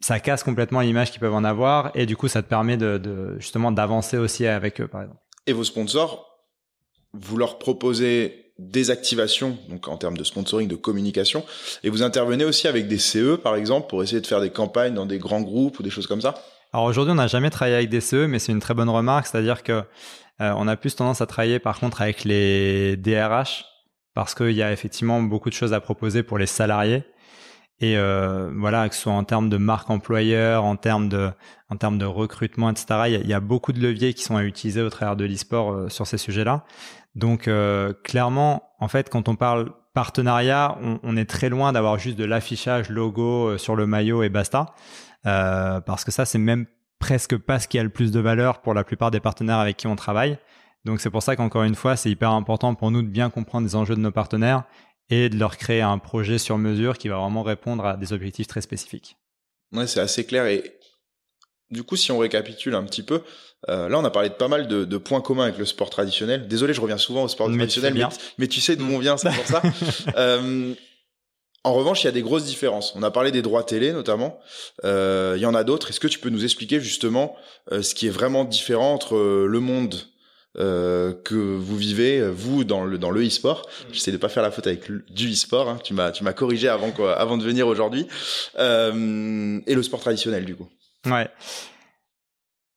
[0.00, 3.34] Ça casse complètement l'image qu'ils peuvent en avoir, et du coup, ça te permet de
[3.38, 5.20] justement d'avancer aussi avec eux, par exemple.
[5.46, 6.33] Et vos sponsors,
[7.14, 11.44] vous leur proposez des activations, donc en termes de sponsoring, de communication,
[11.82, 14.94] et vous intervenez aussi avec des CE, par exemple, pour essayer de faire des campagnes
[14.94, 16.34] dans des grands groupes ou des choses comme ça.
[16.72, 19.26] Alors aujourd'hui, on n'a jamais travaillé avec des CE, mais c'est une très bonne remarque,
[19.26, 19.82] c'est-à-dire que
[20.40, 23.64] euh, on a plus tendance à travailler par contre avec les DRH
[24.14, 27.04] parce qu'il y a effectivement beaucoup de choses à proposer pour les salariés.
[27.80, 31.30] Et euh, voilà, que ce soit en termes de marque employeur, en termes de,
[31.70, 33.18] en termes de recrutement, etc.
[33.22, 35.88] Il y, a, beaucoup de leviers qui sont à utiliser au travers de l'e-sport euh,
[35.88, 36.64] sur ces sujets-là.
[37.14, 41.98] Donc euh, clairement, en fait, quand on parle partenariat, on, on est très loin d'avoir
[41.98, 44.74] juste de l'affichage logo sur le maillot et basta.
[45.22, 46.66] Parce que ça, c'est même
[46.98, 49.76] presque pas ce qui a le plus de valeur pour la plupart des partenaires avec
[49.76, 50.38] qui on travaille.
[50.84, 53.66] Donc c'est pour ça qu'encore une fois, c'est hyper important pour nous de bien comprendre
[53.66, 54.64] les enjeux de nos partenaires
[55.10, 58.46] et de leur créer un projet sur mesure qui va vraiment répondre à des objectifs
[58.46, 59.16] très spécifiques.
[59.72, 60.46] Ouais, c'est assez clair.
[60.46, 60.78] Et
[61.70, 63.22] du coup, si on récapitule un petit peu,
[63.68, 65.90] euh, là, on a parlé de pas mal de, de points communs avec le sport
[65.90, 66.48] traditionnel.
[66.48, 68.04] Désolé, je reviens souvent au sport Mais traditionnel, mais,
[68.38, 69.62] mais tu sais d'où on vient, c'est pour ça.
[70.16, 70.74] Euh,
[71.64, 72.92] en revanche, il y a des grosses différences.
[72.94, 74.38] On a parlé des droits télé, notamment.
[74.84, 75.88] Euh, il y en a d'autres.
[75.88, 77.36] Est-ce que tu peux nous expliquer justement
[77.70, 79.94] ce qui est vraiment différent entre le monde
[80.58, 84.50] euh, que vous vivez, vous, dans le dans le e-sport J'essaie de pas faire la
[84.50, 85.68] faute avec du e-sport.
[85.68, 85.78] Hein.
[85.82, 88.06] Tu m'as tu m'as corrigé avant quoi, avant de venir aujourd'hui.
[88.58, 90.68] Euh, et le sport traditionnel, du coup.
[91.06, 91.28] Ouais.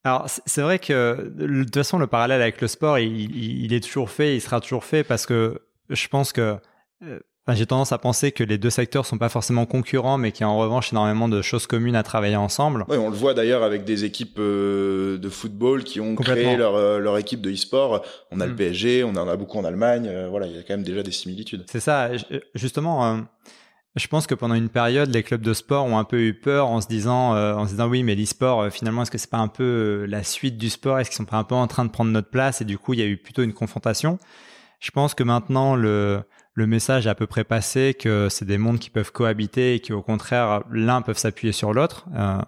[0.04, 3.84] Alors c'est- vrai que de toute façon le parallèle avec le sport il- il est
[3.84, 6.56] toujours fait, il sera toujours fait parce que je pense que
[7.04, 7.20] euh,
[7.56, 10.44] j'ai tendance à penser que les deux secteurs sont pas forcément concurrents, mais qu'il y
[10.44, 12.84] a en revanche énormément de choses communes à travailler ensemble.
[12.90, 16.76] Oui, on le voit d'ailleurs avec des équipes euh, de football qui ont créé leur,
[16.76, 18.04] euh, leur équipe de e-sport.
[18.32, 18.58] On a le mm.
[18.58, 20.08] PSG, on en a beaucoup en Allemagne.
[20.10, 21.64] Euh, voilà, il y a quand même déjà des similitudes.
[21.72, 22.10] C'est ça.
[22.54, 23.26] Justement,
[23.96, 26.68] je pense que pendant une période, les clubs de sport ont un peu eu peur
[26.68, 29.48] en se disant, en se disant oui, mais l'e-sport, finalement, est-ce que c'est pas un
[29.48, 31.00] peu la suite du sport?
[31.00, 32.62] Est-ce qu'ils sont pas un peu en train de prendre notre place?
[32.62, 34.20] Et du coup, il y a eu plutôt une confrontation.
[34.80, 36.22] Je pense que maintenant, le
[36.58, 39.80] le message est à peu près passé que c'est des mondes qui peuvent cohabiter et
[39.80, 42.42] qui au contraire l'un peuvent s'appuyer sur l'autre euh,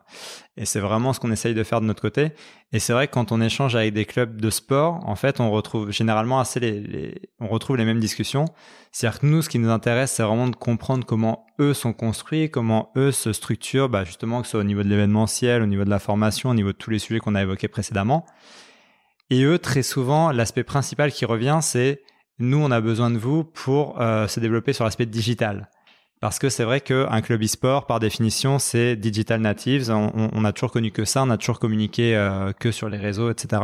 [0.58, 2.32] et c'est vraiment ce qu'on essaye de faire de notre côté.
[2.74, 5.52] Et c'est vrai que quand on échange avec des clubs de sport en fait on
[5.52, 8.46] retrouve généralement assez les, on retrouve les mêmes discussions.
[8.92, 12.50] C'est-à-dire que nous ce qui nous intéresse c'est vraiment de comprendre comment eux sont construits
[12.50, 15.84] comment eux se structurent bah justement que ce soit au niveau de l'événementiel au niveau
[15.84, 18.26] de la formation au niveau de tous les sujets qu'on a évoqués précédemment.
[19.30, 22.02] Et eux très souvent l'aspect principal qui revient c'est
[22.40, 25.70] nous, on a besoin de vous pour euh, se développer sur l'aspect digital.
[26.22, 29.90] Parce que c'est vrai qu'un club e-sport, par définition, c'est digital natives.
[29.90, 33.30] On, a toujours connu que ça, on a toujours communiqué euh, que sur les réseaux,
[33.30, 33.62] etc.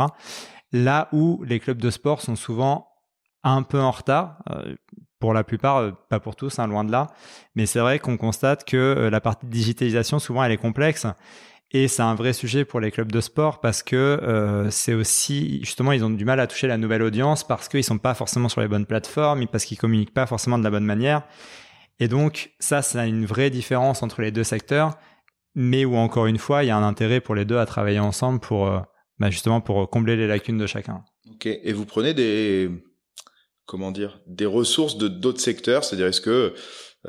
[0.72, 2.88] Là où les clubs de sport sont souvent
[3.44, 4.76] un peu en retard, euh,
[5.20, 7.08] pour la plupart, pas pour tous, hein, loin de là.
[7.56, 11.08] Mais c'est vrai qu'on constate que la partie de digitalisation, souvent, elle est complexe.
[11.76, 15.60] Et c'est un vrai sujet pour les clubs de sport parce que euh, c'est aussi
[15.60, 18.48] justement ils ont du mal à toucher la nouvelle audience parce qu'ils sont pas forcément
[18.48, 21.24] sur les bonnes plateformes, parce qu'ils communiquent pas forcément de la bonne manière.
[22.00, 24.98] Et donc ça, c'est une vraie différence entre les deux secteurs,
[25.54, 28.00] mais où encore une fois, il y a un intérêt pour les deux à travailler
[28.00, 28.80] ensemble pour euh,
[29.20, 31.04] bah, justement pour combler les lacunes de chacun.
[31.30, 31.46] Ok.
[31.46, 32.72] Et vous prenez des
[33.66, 36.54] comment dire des ressources de d'autres secteurs, c'est-à-dire est-ce que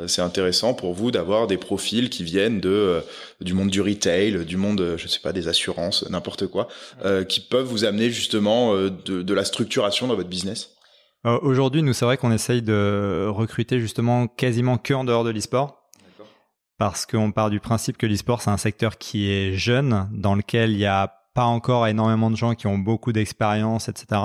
[0.07, 3.01] c'est intéressant pour vous d'avoir des profils qui viennent de euh,
[3.41, 6.69] du monde du retail, du monde, euh, je sais pas, des assurances, n'importe quoi,
[7.29, 10.71] qui peuvent vous amener justement de, de la structuration dans votre business?
[11.25, 15.83] Aujourd'hui, nous, c'est vrai qu'on essaye de recruter justement quasiment que en dehors de l'e-sport.
[16.79, 20.73] Parce qu'on part du principe que l'e-sport, c'est un secteur qui est jeune, dans lequel
[20.73, 24.21] il n'y a pas encore énormément de gens qui ont beaucoup d'expérience, etc.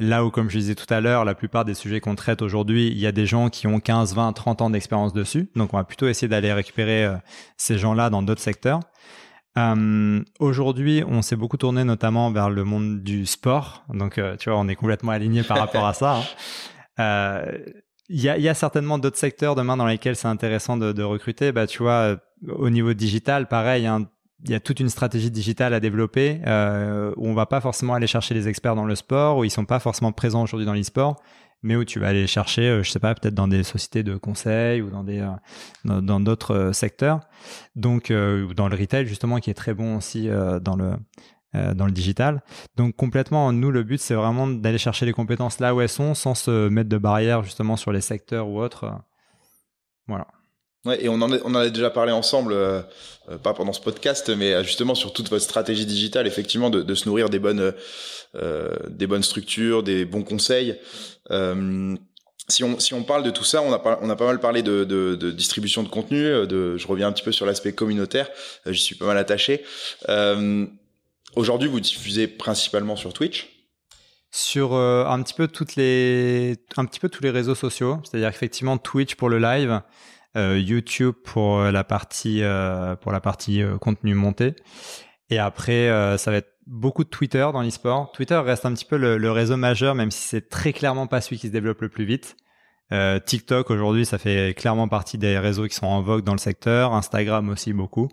[0.00, 2.86] Là où, comme je disais tout à l'heure, la plupart des sujets qu'on traite aujourd'hui,
[2.88, 5.50] il y a des gens qui ont 15, 20, 30 ans d'expérience dessus.
[5.56, 7.16] Donc, on va plutôt essayer d'aller récupérer euh,
[7.56, 8.80] ces gens-là dans d'autres secteurs.
[9.56, 13.84] Euh, aujourd'hui, on s'est beaucoup tourné notamment vers le monde du sport.
[13.92, 16.20] Donc, euh, tu vois, on est complètement aligné par rapport à ça.
[16.98, 17.42] Hein.
[18.10, 21.02] Il y, a, y, a, certainement d'autres secteurs demain dans lesquels c'est intéressant de, de,
[21.02, 21.52] recruter.
[21.52, 22.16] Bah, tu vois,
[22.48, 24.08] au niveau digital, pareil, hein,
[24.44, 27.94] il y a toute une stratégie digitale à développer euh, où on va pas forcément
[27.94, 30.74] aller chercher les experts dans le sport, où ils sont pas forcément présents aujourd'hui dans
[30.74, 31.20] l'e-sport,
[31.62, 34.16] mais où tu vas aller chercher, euh, je sais pas, peut-être dans des sociétés de
[34.16, 37.20] conseil ou dans des euh, dans d'autres euh, secteurs.
[37.74, 40.92] Donc dans le retail justement qui est très bon aussi dans le
[41.54, 42.42] dans le digital.
[42.76, 46.14] Donc complètement, nous le but c'est vraiment d'aller chercher les compétences là où elles sont,
[46.14, 48.92] sans se mettre de barrières justement sur les secteurs ou autres.
[50.08, 50.26] Voilà.
[50.84, 52.80] Ouais, et on en, a, déjà parlé ensemble, euh,
[53.28, 56.94] euh, pas pendant ce podcast, mais euh, justement sur toute votre stratégie digitale, effectivement, de,
[56.94, 57.72] se nourrir des bonnes,
[58.34, 60.78] des bonnes structures, des bons conseils.
[62.48, 62.64] Si
[62.94, 66.22] on, parle de tout ça, on a, pas, mal parlé de, distribution de contenu.
[66.22, 68.28] Je reviens un petit peu sur l'aspect communautaire.
[68.66, 69.64] J'y suis pas mal attaché.
[71.34, 73.48] Aujourd'hui, vous diffusez principalement sur Twitch?
[74.30, 75.48] Sur un petit peu
[76.76, 79.80] un petit peu tous les réseaux sociaux c'est-à-dire effectivement Twitch pour le live
[80.34, 84.54] YouTube pour euh, la partie euh, pour la partie contenu monté.
[85.30, 88.12] Et après, ça va être beaucoup de Twitter dans l'e-sport.
[88.12, 91.38] Twitter reste un petit peu le, réseau majeur, même si c'est très clairement pas celui
[91.38, 92.36] qui se développe le plus vite.
[92.92, 96.38] Euh, TikTok aujourd'hui, ça fait clairement partie des réseaux qui sont en vogue dans le
[96.38, 96.94] secteur.
[96.94, 98.08] Instagram aussi beaucoup.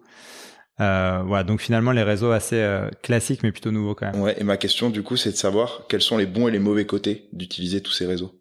[0.82, 2.62] Euh, voilà, donc finalement les réseaux assez
[3.01, 4.34] classiques mais plutôt nouveaux quand même.
[4.38, 6.86] Et ma question du coup, c'est de savoir quels sont les bons et les mauvais
[6.86, 8.34] côtés d'utiliser tous ces réseaux.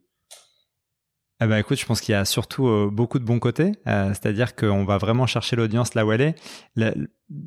[1.42, 4.08] Eh ben, écoute, je pense qu'il y a surtout euh, beaucoup de bons côtés, euh,
[4.10, 6.34] c'est-à-dire qu'on va vraiment chercher l'audience là où elle est.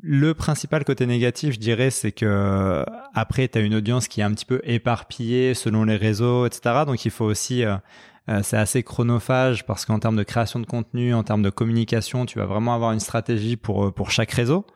[0.02, 4.24] Le, principal côté négatif, je dirais, c'est que après, tu as une audience qui est
[4.24, 6.82] un petit peu éparpillée selon les réseaux, etc.
[6.86, 7.76] Donc il faut aussi, euh,
[8.42, 12.38] c'est assez chronophage parce qu'en termes de création de contenu, en termes de communication, tu
[12.38, 14.66] vas vraiment avoir une stratégie pour pour chaque réseau.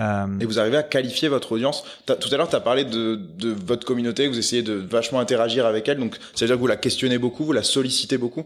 [0.00, 0.26] Euh...
[0.40, 1.84] Et vous arrivez à qualifier votre audience.
[2.06, 5.66] Tout à l'heure, tu as parlé de, de, votre communauté, vous essayez de vachement interagir
[5.66, 5.98] avec elle.
[5.98, 8.44] Donc, c'est-à-dire que vous la questionnez beaucoup, vous la sollicitez beaucoup?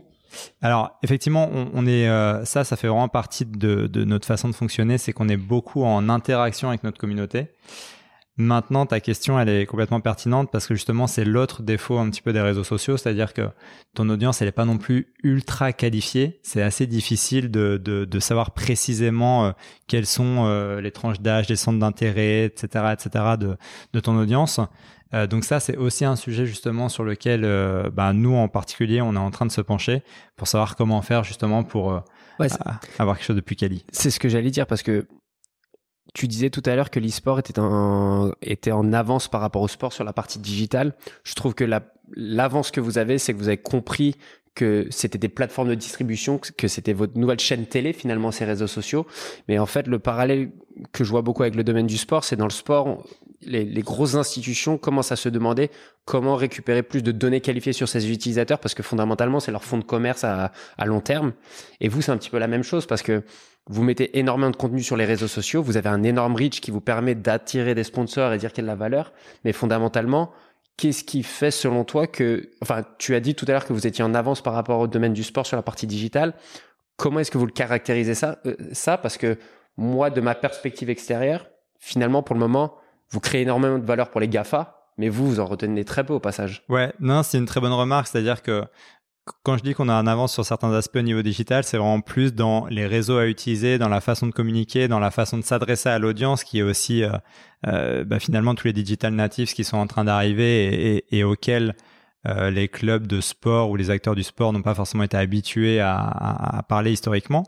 [0.61, 4.49] Alors effectivement, on, on est euh, ça, ça fait vraiment partie de, de notre façon
[4.49, 7.47] de fonctionner, c'est qu'on est beaucoup en interaction avec notre communauté.
[8.41, 12.23] Maintenant, ta question, elle est complètement pertinente parce que justement, c'est l'autre défaut un petit
[12.23, 13.49] peu des réseaux sociaux, c'est-à-dire que
[13.95, 16.39] ton audience, elle n'est pas non plus ultra qualifiée.
[16.45, 19.51] C'est assez difficile de, de, de savoir précisément euh,
[19.89, 23.25] quelles sont euh, les tranches d'âge, les centres d'intérêt, etc., etc.
[23.41, 23.57] de,
[23.93, 24.61] de ton audience.
[25.15, 27.43] Euh, donc ça, c'est aussi un sujet justement sur lequel
[27.93, 30.03] bah, nous en particulier, on est en train de se pencher
[30.37, 32.03] pour savoir comment faire justement pour
[32.39, 32.47] Ouais,
[33.01, 33.85] avoir quelque chose de plus quali.
[33.91, 35.09] C'est ce que j'allais dire parce que
[36.15, 39.69] tu disais tout à l'heure que l'e-sport était en, était en avance par rapport au
[39.69, 40.95] sport sur la partie digitale.
[41.25, 41.83] Je trouve que la-
[42.15, 44.17] l'avance que vous avez, c'est que vous avez compris
[44.59, 48.67] que c'était des plateformes de distribution, que c'était votre nouvelle chaîne télé finalement ces réseaux
[48.67, 49.07] sociaux.
[49.47, 50.51] Mais en fait, le parallèle
[50.91, 53.05] que je vois beaucoup avec le domaine du sport, c'est dans le sport,
[53.43, 55.71] les grosses institutions commencent à se demander
[56.05, 59.79] comment récupérer plus de données qualifiées sur ces utilisateurs parce que fondamentalement, c'est leur fonds
[59.79, 61.35] de commerce à, à long terme.
[61.81, 63.23] Et vous, c'est un petit peu la même chose parce que
[63.69, 66.71] vous mettez énormément de contenu sur les réseaux sociaux, vous avez un énorme reach qui
[66.71, 69.13] vous permet d'attirer des sponsors et dire qu'il y a de la valeur,
[69.45, 70.33] mais fondamentalement,
[70.79, 73.87] qu'est-ce qui fait selon toi que, enfin, tu as dit tout à l'heure que vous
[73.87, 76.33] étiez en avance par rapport au domaine du sport sur la partie digitale.
[76.97, 78.97] Comment est-ce que vous le caractérisez ça, euh, ça?
[78.97, 79.37] Parce que
[79.77, 81.47] moi, de ma perspective extérieure,
[81.79, 82.77] finalement, pour le moment,
[83.11, 86.13] vous créez énormément de valeur pour les GAFA, mais vous, vous en retenez très peu
[86.13, 86.65] au passage.
[86.69, 88.09] Ouais, non, c'est une très bonne remarque.
[88.09, 88.65] C'est-à-dire que
[89.43, 92.01] quand je dis qu'on a un avance sur certains aspects au niveau digital, c'est vraiment
[92.01, 95.43] plus dans les réseaux à utiliser, dans la façon de communiquer, dans la façon de
[95.43, 97.13] s'adresser à l'audience, qui est aussi euh,
[97.67, 101.75] euh, bah, finalement tous les digital natives qui sont en train d'arriver et, auxquels
[102.27, 105.81] euh, les clubs de sport ou les acteurs du sport n'ont pas forcément été habitués
[105.81, 107.45] à, à- parler historiquement.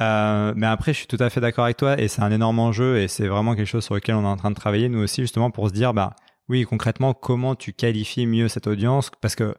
[0.00, 2.98] Mais après, je suis tout à fait d'accord avec toi et c'est un énorme enjeu
[2.98, 5.22] et c'est vraiment quelque chose sur lequel on est en train de travailler nous aussi
[5.22, 6.14] justement pour se dire bah
[6.48, 9.10] oui concrètement comment tu qualifies mieux cette audience?
[9.20, 9.54] Parce que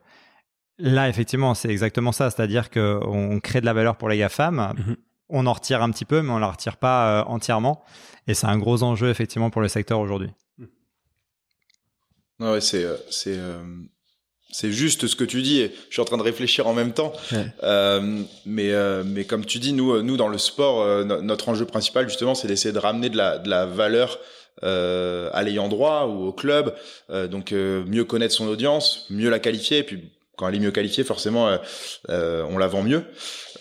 [0.77, 4.73] là effectivement c'est exactement ça c'est-à-dire que on crée de la valeur pour les GAFAM
[4.77, 4.95] Mhm.
[5.29, 7.83] on en retire un petit peu mais on la retire pas euh, entièrement
[8.27, 10.29] et c'est un gros enjeu effectivement pour le secteur aujourd'hui
[12.39, 13.57] ouais, c'est euh, c'est euh,
[14.51, 15.59] c'est juste ce que tu dis.
[15.61, 17.11] Et je suis en train de réfléchir en même temps.
[17.33, 17.45] Ouais.
[17.63, 21.49] Euh, mais euh, mais comme tu dis, nous nous dans le sport, euh, no- notre
[21.49, 24.17] enjeu principal justement, c'est d'essayer de ramener de la de la valeur
[24.63, 26.73] euh, à l'ayant droit ou au club.
[27.09, 29.79] Euh, donc euh, mieux connaître son audience, mieux la qualifier.
[29.79, 31.57] Et puis quand elle est mieux qualifiée, forcément, euh,
[32.09, 33.03] euh, on la vend mieux.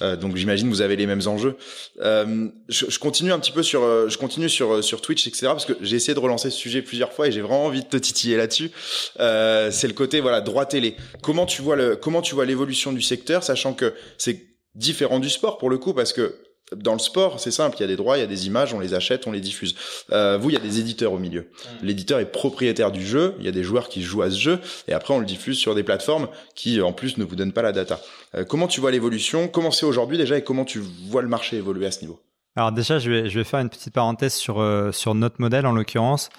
[0.03, 1.57] Euh, donc j'imagine vous avez les mêmes enjeux.
[2.01, 5.47] Euh, je, je continue un petit peu sur, euh, je continue sur sur Twitch, etc.
[5.49, 7.89] Parce que j'ai essayé de relancer ce sujet plusieurs fois et j'ai vraiment envie de
[7.89, 8.70] te titiller là-dessus.
[9.16, 10.97] C'est le côté voilà droit télé.
[11.22, 15.31] Comment tu vois le, comment tu vois l'évolution du secteur, sachant que c'est différent du
[15.31, 16.35] sport pour le coup, parce que
[16.74, 18.72] dans le sport, c'est simple, il y a des droits, il y a des images,
[18.74, 19.74] on les achète, on les diffuse.
[20.12, 21.50] Euh, vous, il y a des éditeurs au milieu.
[21.82, 24.60] L'éditeur est propriétaire du jeu, il y a des joueurs qui jouent à ce jeu,
[24.88, 27.62] et après on le diffuse sur des plateformes qui, en plus, ne vous donnent pas
[27.62, 28.00] la data.
[28.34, 29.48] Euh, comment tu vois l'évolution?
[29.48, 32.20] Comment c'est aujourd'hui déjà, et comment tu vois le marché évoluer à ce niveau?
[32.56, 35.66] Alors déjà, je vais, je vais faire une petite parenthèse sur, euh, sur notre modèle
[35.66, 36.30] en l'occurrence.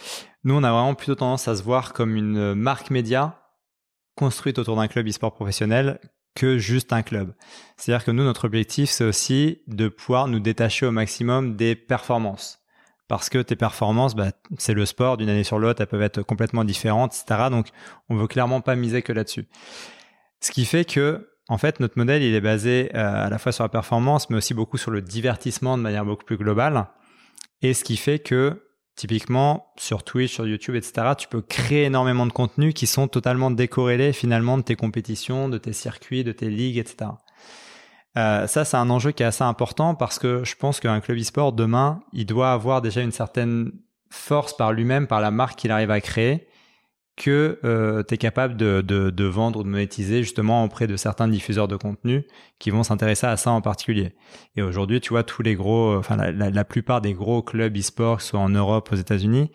[0.44, 3.42] Nous, on a vraiment plutôt tendance à se voir comme une marque média
[4.16, 6.00] construite autour d'un club e-sport professionnel
[6.36, 7.34] que juste un club.
[7.78, 12.60] C'est-à-dire que nous, notre objectif, c'est aussi de pouvoir nous détacher au maximum des performances.
[13.08, 16.24] Parce que tes performances, bah, c'est le sport, d'une année sur l'autre, elles peuvent être
[16.24, 17.50] complètement différentes, etc.
[17.52, 17.68] Donc,
[18.10, 19.48] on veut clairement pas miser que là-dessus.
[20.42, 23.52] Ce qui fait que, en fait, notre modèle, il est basé euh, à la fois
[23.52, 26.88] sur la performance, mais aussi beaucoup sur le divertissement de manière beaucoup plus globale.
[27.62, 28.64] Et ce qui fait que,
[28.96, 33.52] typiquement, sur Twitch, sur YouTube, etc., tu peux créer énormément de contenus qui sont totalement
[33.52, 37.12] décorrélés finalement de tes compétitions, de tes circuits, de tes ligues, etc.
[38.18, 41.18] Euh, ça, c'est un enjeu qui est assez important parce que je pense qu'un club
[41.18, 43.72] e-sport, demain, il doit avoir déjà une certaine
[44.10, 46.48] force par lui-même, par la marque qu'il arrive à créer,
[47.16, 51.28] que euh, tu es capable de, de, vendre ou de monétiser justement auprès de certains
[51.28, 52.26] diffuseurs de contenu
[52.60, 54.16] qui vont s'intéresser à ça en particulier.
[54.56, 58.40] Et aujourd'hui, tu vois, tous les gros, enfin la, plupart des gros clubs e-sport, soit
[58.40, 59.52] en Europe, aux États-Unis,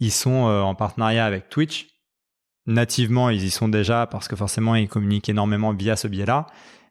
[0.00, 1.88] ils sont euh, en partenariat avec Twitch.
[2.66, 6.46] Nativement, ils y sont déjà parce que forcément, ils communiquent énormément via ce biais-là.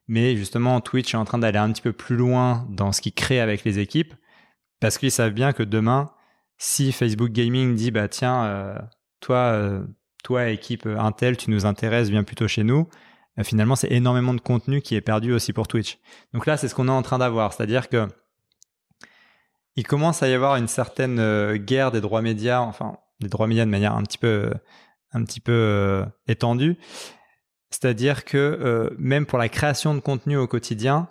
[0.08, 3.14] Mais justement, Twitch est en train d'aller un petit peu plus loin dans ce qu'ils
[3.14, 4.14] créent avec les équipes
[4.80, 6.12] parce qu'ils savent bien que demain,
[6.58, 8.78] si Facebook Gaming dit bah tiens, euh,
[9.22, 9.86] toi, euh,
[10.24, 12.88] toi équipe Intel, tu nous intéresses, viens plutôt chez nous.
[13.40, 16.00] Euh, finalement, c'est énormément de contenu qui est perdu aussi pour Twitch.
[16.34, 18.08] Donc là, c'est ce qu'on est en train d'avoir, c'est-à-dire que
[19.76, 23.48] il commence à y avoir une certaine euh, guerre des droits médias, enfin des droits
[23.48, 24.54] médias de manière un petit peu,
[25.50, 26.78] euh, étendue.
[27.72, 31.08] C'est-à-dire que même pour la création de contenu au quotidien,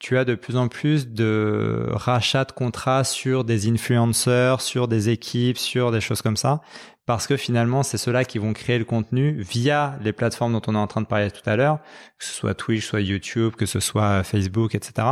[0.00, 5.10] tu as de plus en plus de rachats de contrats sur des influenceurs, sur des
[5.10, 6.62] équipes, sur des choses comme ça,
[7.04, 10.74] parce que finalement, c'est ceux-là qui vont créer le contenu via les plateformes dont on
[10.74, 11.80] est en train de parler tout à l'heure,
[12.18, 15.06] que ce soit Twitch, soit YouTube, que ce soit Facebook, etc.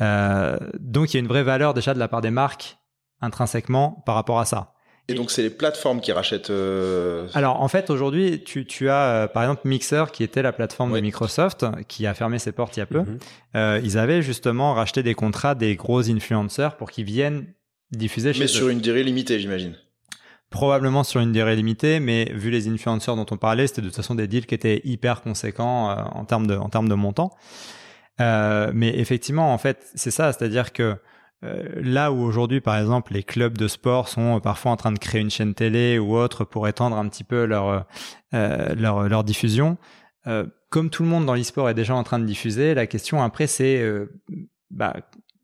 [0.00, 2.78] Euh, donc, il y a une vraie valeur déjà de la part des marques
[3.20, 4.75] intrinsèquement par rapport à ça.
[5.08, 6.50] Et donc, c'est les plateformes qui rachètent.
[6.50, 7.28] Euh...
[7.34, 10.90] Alors, en fait, aujourd'hui, tu, tu as, euh, par exemple, Mixer, qui était la plateforme
[10.92, 10.98] Oui.
[11.00, 13.00] de Microsoft, qui a fermé ses portes il y a peu.
[13.00, 13.18] Mhm.
[13.54, 17.46] Euh, ils avaient justement racheté des contrats des gros influenceurs pour qu'ils viennent
[17.92, 18.48] diffuser chez Mais eux.
[18.48, 19.76] sur une durée limitée, j'imagine.
[20.50, 23.96] probablement sur une durée limitée, mais vu les influenceurs dont on parlait, c'était de toute
[23.96, 27.30] façon des deals qui étaient hyper conséquents euh, en termes de en termes de montant.
[28.20, 30.94] Euh, mais effectivement, en fait, c'est ça, c'est-à-dire que euh,
[31.42, 35.20] là où aujourd'hui, par exemple, les clubs de sport sont parfois en train de créer
[35.20, 37.86] une chaîne télé ou autre pour étendre un petit peu leur
[38.32, 39.76] leur, leur diffusion,
[40.70, 43.46] comme tout le monde dans l'e-sport est déjà en train de diffuser, la question après
[43.46, 43.80] c'est
[44.70, 44.94] bah,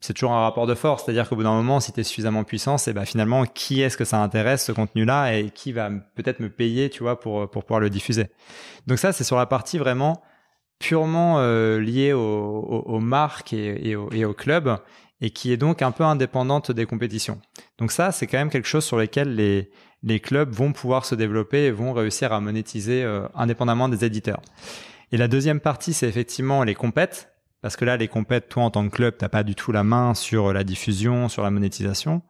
[0.03, 1.05] c'est toujours un rapport de force.
[1.05, 3.97] C'est-à-dire qu'au bout d'un moment, si tu es suffisamment puissant, c'est bah, finalement qui est-ce
[3.97, 7.65] que ça intéresse ce contenu-là et qui va peut-être me payer, tu vois, pour, pour
[7.65, 8.27] pouvoir le diffuser.
[8.87, 10.23] Donc ça, c'est sur la partie vraiment
[10.81, 14.77] purement euh, liée aux, marques et, et, au, club
[15.23, 17.41] et qui est donc un peu indépendante des compétitions.
[17.79, 19.71] Donc ça, c'est quand même quelque chose sur lequel les,
[20.03, 24.43] les clubs vont pouvoir se développer et vont réussir à monétiser euh, indépendamment des éditeurs.
[25.13, 27.33] Et la deuxième partie, c'est effectivement les compètes.
[27.61, 29.85] Parce que là, les compètes, toi, en tant que club, t'as pas du tout la
[29.85, 32.23] main sur la diffusion, sur la monétisation.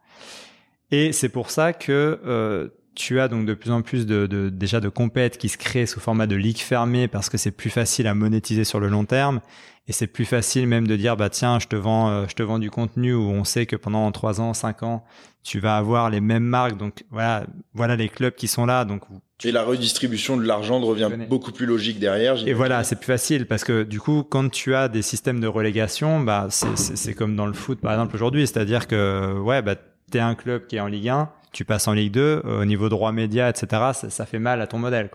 [0.91, 4.49] Et c'est pour ça que euh, tu as donc de plus en plus de, de,
[4.49, 7.69] déjà de compètes qui se créent sous format de ligue fermée parce que c'est plus
[7.69, 9.41] facile à monétiser sur le long terme.
[9.87, 12.43] Et c'est plus facile même de dire bah tiens je te vends euh, je te
[12.43, 15.03] vends du contenu où on sait que pendant trois ans cinq ans
[15.43, 16.77] tu vas avoir les mêmes marques.
[16.77, 18.85] Donc voilà voilà les clubs qui sont là.
[18.85, 19.01] Donc
[19.45, 22.35] et la redistribution de l'argent devient beaucoup plus logique derrière.
[22.47, 25.47] Et voilà, c'est plus facile parce que du coup, quand tu as des systèmes de
[25.47, 29.75] relégation, bah c'est comme dans le foot par exemple aujourd'hui, c'est-à-dire que ouais, bah
[30.11, 32.65] t'es un club qui est en Ligue 1, tu passes en Ligue 2, euh, au
[32.65, 33.91] niveau droit média, etc.
[33.93, 35.09] Ça, fait mal à ton modèle.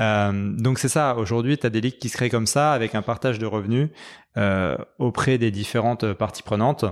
[0.00, 1.14] Euh, donc c'est ça.
[1.16, 3.90] Aujourd'hui, tu as des ligues qui se créent comme ça, avec un partage de revenus
[4.38, 6.86] euh, auprès des différentes parties prenantes.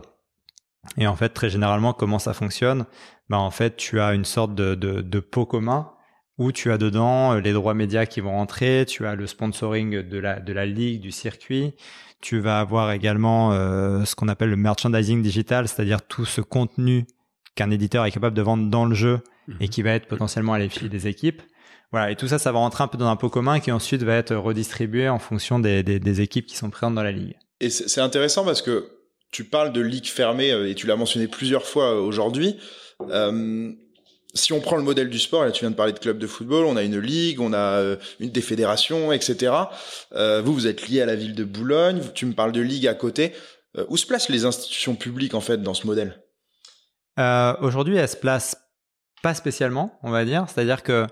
[0.96, 2.86] Et en fait, très généralement, comment ça fonctionne?
[3.28, 5.90] Bah, En fait, tu as une sorte de, pot commun
[6.38, 10.18] où tu as dedans les droits médias qui vont rentrer, tu as le sponsoring de
[10.18, 11.74] la, de la ligue, du circuit,
[12.22, 17.04] tu vas avoir également ce qu'on appelle le merchandising digital, c'est-à-dire tout ce contenu
[17.61, 19.20] qu'un éditeur est capable de vendre dans le jeu
[19.61, 19.68] et mhm.
[19.68, 21.42] qui va être potentiellement à l'effet des équipes.
[21.92, 24.02] Voilà, et tout ça, ça va rentrer un peu dans un pot commun qui ensuite
[24.02, 27.36] va être redistribué en fonction des, des, des équipes qui sont présentes dans la ligue.
[27.61, 28.90] Et c'est intéressant parce que
[29.32, 32.56] tu parles de ligue fermée euh, et tu l'as mentionné plusieurs fois aujourd'hui.
[33.11, 33.72] Euh,
[34.34, 36.26] si on prend le modèle du sport, là tu viens de parler de club de
[36.26, 39.52] football, on a une ligue, on a euh, une des fédérations, etc.
[40.12, 42.86] Euh, vous, vous êtes lié à la ville de Boulogne, tu me parles de ligue
[42.86, 43.32] à côté.
[43.76, 46.22] Euh, où se placent les institutions publiques en fait dans ce modèle?
[47.21, 48.57] Euh, Aujourd'hui, elles se placent
[49.23, 50.47] pas spécialement, on va dire.
[50.49, 51.07] C'est-à-dire que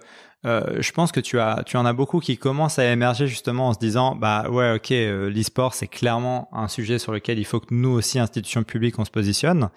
[0.46, 3.68] euh, je pense que tu as, tu en as beaucoup qui commencent à émerger justement
[3.68, 7.60] en se disant, bah ouais, ok, l'e-sport c'est clairement un sujet sur lequel il faut
[7.60, 9.68] que nous aussi institutions publiques on se positionne.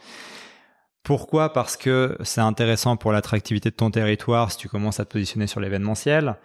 [1.04, 1.52] Pourquoi?
[1.52, 5.48] Parce que c'est intéressant pour l'attractivité de ton territoire si tu commences à te positionner
[5.48, 6.36] sur l'événementiel.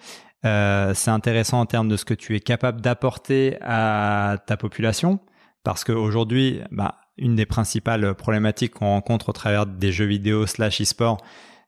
[0.46, 5.20] Euh, c'est intéressant en termes de ce que tu es capable d'apporter à ta population.
[5.62, 10.80] Parce qu'aujourd'hui, bah, une des principales problématiques qu'on rencontre au travers des jeux vidéo slash
[10.80, 11.18] e-sport,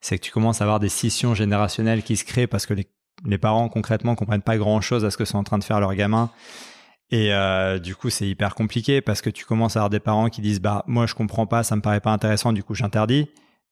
[0.01, 3.39] c'est que tu commences à avoir des scissions générationnelles qui se créent parce que les,
[3.39, 5.95] parents concrètement comprennent pas grand chose à ce que sont en train de faire leurs
[5.95, 6.31] gamins
[7.11, 10.29] et euh, du coup, c'est hyper compliqué parce que tu commences à avoir des parents
[10.29, 13.29] qui disent bah moi je comprends pas, ça me paraît pas intéressant, du coup j'interdis.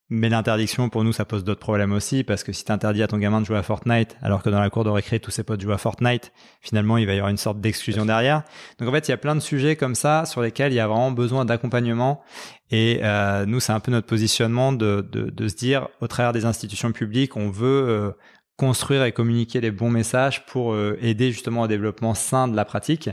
[0.09, 3.09] Mais l'interdiction pour nous ça pose d'autres problèmes aussi parce que si tu interdis à
[3.09, 5.43] ton gamin de jouer à Fortnite alors que dans la cour de récré tous ses
[5.43, 8.45] potes jouent à Fortnite, finalement il va y avoir une sorte d'exclusion derrière.
[8.79, 10.81] Donc en fait il y a plein de sujets comme ça sur lesquels il y
[10.81, 12.23] a vraiment besoin d'accompagnement
[12.71, 16.33] et euh, nous c'est un peu notre positionnement de, de, de, se dire au travers
[16.33, 18.13] des institutions publiques on veut euh,
[18.57, 22.65] construire et communiquer les bons messages pour euh, aider justement au développement sain de la
[22.65, 23.11] pratique.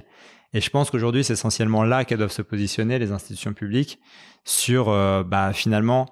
[0.54, 4.00] Et je pense qu'aujourd'hui, c'est essentiellement là qu'elles doivent se positionner, les institutions publiques,
[4.46, 6.08] sur euh, bah, finalement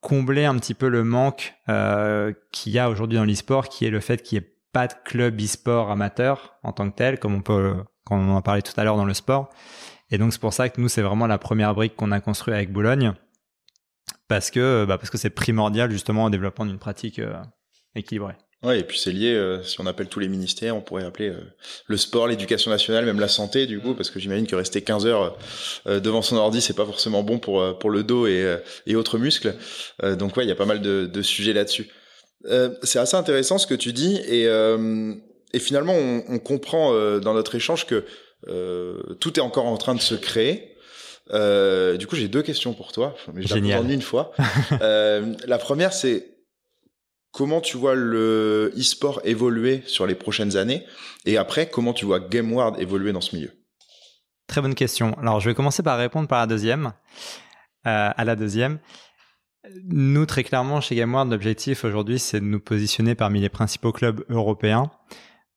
[0.00, 3.90] combler un petit peu le manque euh, qu'il y a aujourd'hui dans l'e-sport, qui est
[3.90, 7.34] le fait qu'il n'y ait pas de club e-sport amateur en tant que tel, comme
[7.34, 9.50] on peut, quand on en parlait tout à l'heure dans le sport.
[10.10, 12.54] Et donc c'est pour ça que nous, c'est vraiment la première brique qu'on a construite
[12.54, 13.12] avec Boulogne,
[14.28, 17.20] parce que bah, parce que c'est primordial justement au développement d'une pratique
[17.94, 18.36] équilibrée.
[18.62, 21.30] Ouais, et puis c'est lié, euh, si on appelle tous les ministères, on pourrait appeler
[21.30, 21.40] euh,
[21.86, 25.06] le sport, l'éducation nationale, même la santé, du coup, parce que j'imagine que rester 15
[25.06, 25.38] heures
[25.86, 29.16] euh, devant son ordi, c'est pas forcément bon pour, pour le dos et, et autres
[29.16, 29.54] muscles.
[30.18, 31.88] donc ouais, il y a pas mal de, de sujets là-dessus.
[32.82, 37.54] c'est assez intéressant ce que tu dis, et, et finalement, on, on comprend dans notre
[37.54, 38.04] échange que
[39.20, 40.76] tout est encore en train de se créer.
[41.30, 44.32] du coup, j'ai deux questions pour toi, mais je en une fois.
[44.80, 46.29] la première, c'est
[47.32, 50.84] comment tu vois le e-sport évoluer sur les prochaines années
[51.26, 53.50] Et après, comment tu vois GameWard évoluer dans ce milieu?
[54.46, 55.14] Très bonne question.
[55.20, 56.92] Alors, je vais commencer par répondre par la deuxième.
[57.86, 58.78] Euh, à la deuxième.
[59.84, 64.24] Nous, très clairement, chez GameWard, l'objectif aujourd'hui, c'est de nous positionner parmi les principaux clubs
[64.28, 64.90] européens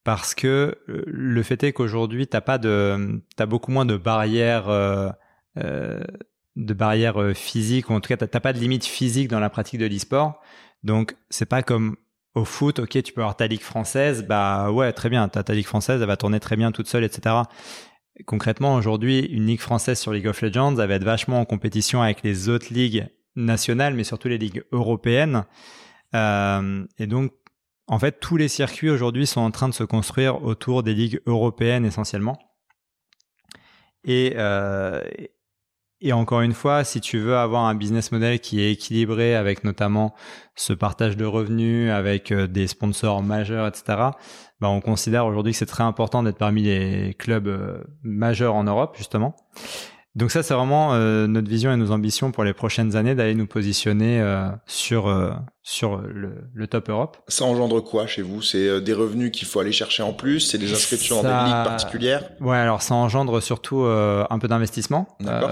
[0.04, 4.70] parce que euh, le fait est qu'aujourd'hui, t'as pas de, beaucoup moins de barrières,
[6.56, 9.50] de barrières euh, physiques, ou en tout cas, t'as pas de limite physique dans la
[9.50, 10.42] pratique de l'e-sport.
[10.84, 11.96] Donc c'est pas comme
[12.36, 15.54] au foot, ok, tu peux avoir ta ligue française, bah ouais, très bien, ta, ta
[15.54, 17.36] ligue française, elle va tourner très bien toute seule, etc.
[18.26, 22.02] Concrètement, aujourd'hui, une ligue française sur League of Legends, elle va être vachement en compétition
[22.02, 25.46] avec les autres ligues nationales, mais surtout les ligues européennes.
[26.16, 27.34] Euh, et donc,
[27.88, 31.22] en fait, tous les circuits aujourd'hui sont en train de se construire autour des ligues
[31.26, 32.38] européennes essentiellement.
[34.06, 35.02] Et, euh,
[36.04, 39.64] et encore une fois, si tu veux avoir un business model qui est équilibré avec
[39.64, 40.14] notamment
[40.54, 43.84] ce partage de revenus, avec euh, des sponsors majeurs, etc.,
[44.60, 48.66] bah on considère aujourd'hui que c'est très important d'être parmi les clubs euh, majeurs en
[48.66, 49.34] Europe, justement.
[50.16, 53.34] Donc ça, c'est vraiment euh, notre vision et nos ambitions pour les prochaines années d'aller
[53.34, 55.32] nous positionner euh, sur euh,
[55.64, 57.18] sur le, le, top Europe.
[57.30, 58.44] Ça engendre quoi chez vous?
[58.44, 60.42] C'est des revenus qu'il faut aller chercher en plus?
[60.42, 61.30] C'est des inscriptions ça...
[61.30, 62.30] dans des ligues particulières?
[62.42, 65.08] Ouais, alors ça engendre surtout un peu d'investissement,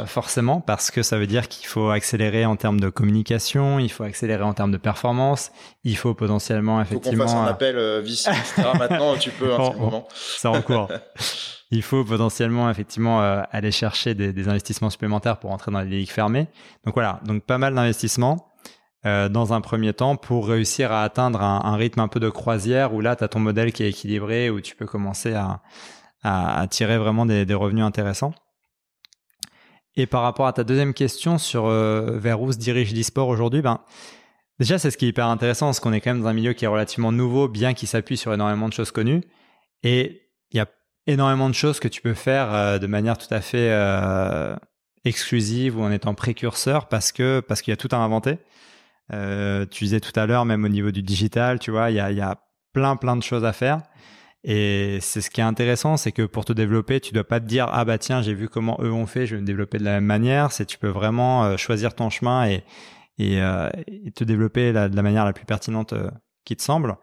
[0.05, 4.03] forcément, parce que ça veut dire qu'il faut accélérer en termes de communication, il faut
[4.03, 5.51] accélérer en termes de performance,
[5.85, 7.25] il faut potentiellement effectivement.
[7.25, 8.69] Faut qu'on fasse un appel vice, etc.
[8.77, 9.53] Maintenant, tu peux.
[9.53, 10.89] Hein, bon, c'est en cours.
[11.71, 15.89] il faut potentiellement effectivement euh, aller chercher des, des, investissements supplémentaires pour entrer dans les
[15.89, 16.47] ligues fermées.
[16.85, 18.51] Donc voilà, donc pas mal d'investissements
[19.05, 22.29] euh, dans un premier temps pour réussir à atteindre un, un rythme un peu de
[22.29, 25.61] croisière où là, tu as ton modèle qui est équilibré, où tu peux commencer à,
[26.23, 28.33] à, à tirer vraiment des, des, revenus intéressants.
[29.95, 33.61] Et par rapport à ta deuxième question sur euh, vers où se dirige l'e-sport aujourd'hui,
[33.61, 33.79] ben,
[34.59, 36.53] déjà c'est ce qui est hyper intéressant, parce qu'on est quand même dans un milieu
[36.53, 39.23] qui est relativement nouveau, bien qu'il s'appuie sur énormément de choses connues.
[39.83, 40.20] Et
[41.07, 44.55] énormément de choses que tu peux faire euh, de manière tout à fait euh,
[45.05, 48.37] exclusive ou en étant précurseur parce que parce qu'il y a tout à inventer.
[49.13, 51.99] Euh, tu disais tout à l'heure, même au niveau du digital, tu vois, il y
[51.99, 52.37] a, y a
[52.73, 53.81] plein plein de choses à faire.
[54.43, 57.45] Et c'est ce qui est intéressant, c'est que pour te développer, tu dois pas te
[57.45, 59.83] dire ah bah tiens j'ai vu comment eux ont fait, je vais me développer de
[59.83, 60.51] la même manière.
[60.51, 62.63] C'est tu peux vraiment choisir ton chemin et
[63.19, 63.39] et,
[64.15, 65.93] te développer de la manière la plus pertinente
[66.43, 66.95] qui te semble.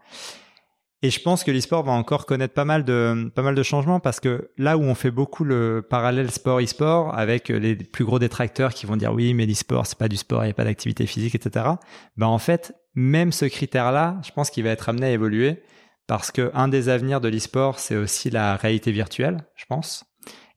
[1.03, 4.01] Et je pense que l'e-sport va encore connaître pas mal de pas mal de changements
[4.01, 8.19] parce que là où on fait beaucoup le parallèle sport e-sport avec les plus gros
[8.19, 10.65] détracteurs qui vont dire oui mais l'e-sport c'est pas du sport, il n'y a pas
[10.65, 11.67] d'activité physique, etc.
[12.17, 15.63] Ben en fait même ce critère-là, je pense qu'il va être amené à évoluer
[16.09, 20.05] parce que un des avenirs de l'e-sport c'est aussi la réalité virtuelle, je pense.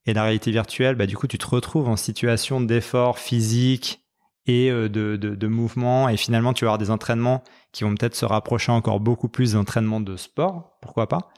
[0.05, 4.01] Et la réalité virtuelle, bah, du coup, tu te retrouves en situation d'effort physique,
[4.47, 6.09] et euh, de, de, de mouvements.
[6.09, 9.53] Et finalement, tu vas avoir des entraînements qui vont peut-être se rapprocher encore beaucoup plus
[9.53, 11.29] d'entraînements de sport, pourquoi pas.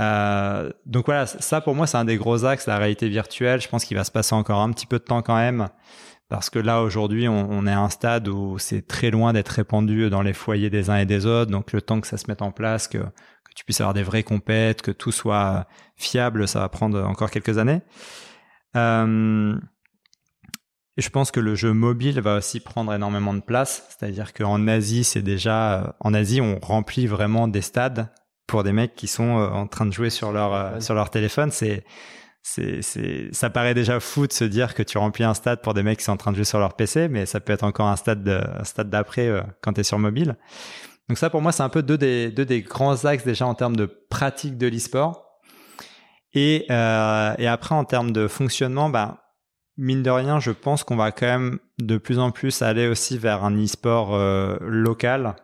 [0.00, 3.60] Euh, donc voilà, ça pour moi c'est un des gros axes, la réalité virtuelle.
[3.60, 5.68] Je pense qu'il va se passer encore un petit peu de temps quand même,
[6.28, 10.08] parce que là aujourd'hui on, est à un stade où c'est très loin d'être répandu
[10.08, 11.50] dans les foyers des uns et des autres.
[11.50, 14.02] Donc le temps que ça se mette en place, que, que tu puisses avoir des
[14.02, 15.66] vraies compètes, que tout soit
[15.96, 17.82] fiable, ça va prendre encore quelques années.
[18.76, 19.58] Euh,
[21.00, 23.84] je pense que le jeu mobile va aussi prendre énormément de place.
[23.88, 28.08] C'est-à-dire qu'en Asie, c'est déjà, euh, en Asie, on remplit vraiment des stades
[28.46, 31.10] pour des mecs qui sont euh, en train de jouer sur leur, euh, sur leur
[31.10, 31.50] téléphone.
[31.50, 31.84] C'est,
[32.42, 35.74] c'est, c'est, ça paraît déjà fou de se dire que tu remplis un stade pour
[35.74, 37.64] des mecs qui sont en train de jouer sur leur PC, mais ça peut être
[37.64, 39.30] encore un stade de, un stade d'après
[39.60, 40.36] quand tu es sur mobile.
[41.08, 43.54] Donc ça, pour moi, c'est un peu deux des, deux des grands axes déjà en
[43.54, 45.30] termes de pratique de l'e-sport.
[46.32, 49.19] Et, euh, et après, en termes de fonctionnement, bah,
[49.80, 53.18] mine de rien, je pense qu'on va quand même de plus en plus aller aussi
[53.18, 55.34] vers un e-sport euh, local,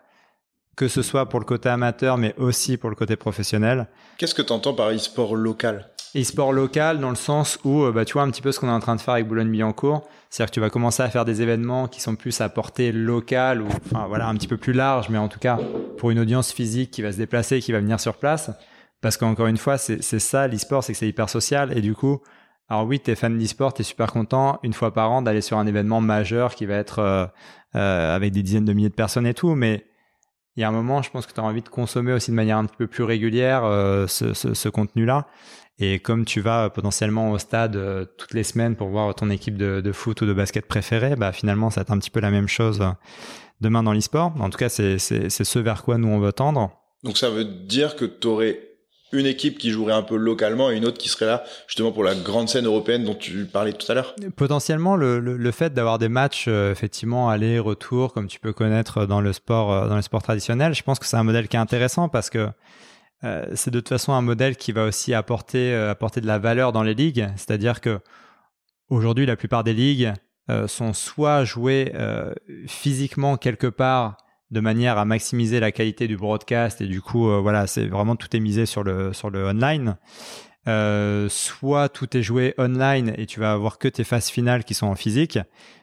[0.76, 3.89] que ce soit pour le côté amateur, mais aussi pour le côté professionnel.
[4.18, 5.89] Qu'est-ce que tu entends par e-sport local?
[6.14, 8.68] E-sport local dans le sens où, euh, bah, tu vois un petit peu ce qu'on
[8.68, 11.41] est en train de faire avec Boulogne-Billancourt, c'est-à-dire que tu vas commencer à faire des
[11.41, 15.09] événements qui sont plus à portée locale ou, enfin voilà, un petit peu plus large,
[15.09, 15.59] mais en tout cas
[15.97, 18.51] pour une audience physique qui va se déplacer, qui va venir sur place.
[19.01, 22.20] Parce qu'encore une fois, c'est ça l'e-sport, c'est que c'est hyper social et du coup,
[22.69, 25.67] alors oui, t'es fan d'e-sport, t'es super content une fois par an d'aller sur un
[25.67, 27.27] événement majeur qui va être euh,
[27.77, 29.87] euh, avec des dizaines de milliers de personnes et tout, mais
[30.57, 32.37] il y a un moment, je pense que tu as envie de consommer aussi de
[32.37, 35.29] manière un petit peu plus régulière euh, ce, contenu-là.
[35.79, 37.79] Et comme tu vas potentiellement au stade
[38.17, 41.69] toutes les semaines pour voir ton équipe de, foot ou de basket préférée, bah finalement,
[41.69, 42.83] ça va être un petit peu la même chose
[43.61, 44.33] demain dans l'e-sport.
[44.41, 46.71] En tout cas, c'est ce vers quoi nous on veut tendre.
[47.05, 48.59] Donc ça veut dire que tu aurais
[49.13, 52.05] une équipe qui jouerait un peu localement et une autre qui serait là justement pour
[52.05, 54.15] la grande scène européenne dont tu parlais tout à l'heure.
[54.37, 59.21] Potentiellement, le, le, fait d'avoir des matchs euh, effectivement aller-retour comme tu peux connaître dans
[59.21, 61.61] le sport euh, dans le sport traditionnel, je pense que c'est un modèle qui est
[61.61, 62.49] intéressant parce que
[63.25, 66.73] euh, c'est de toute façon un modèle qui va aussi apporter apporter de la valeur
[66.73, 68.01] dans les ligues, c'est-à-dire que
[68.89, 70.13] aujourd'hui la plupart des ligues
[70.69, 71.93] sont soit jouées
[72.69, 74.17] physiquement quelque part
[74.51, 78.17] de manière à maximiser la qualité du broadcast et du coup euh, voilà c'est vraiment
[78.17, 79.97] tout est misé sur le sur le online
[80.69, 84.75] euh, soit tout est joué online et tu vas avoir que tes phases finales qui
[84.75, 85.39] sont en physique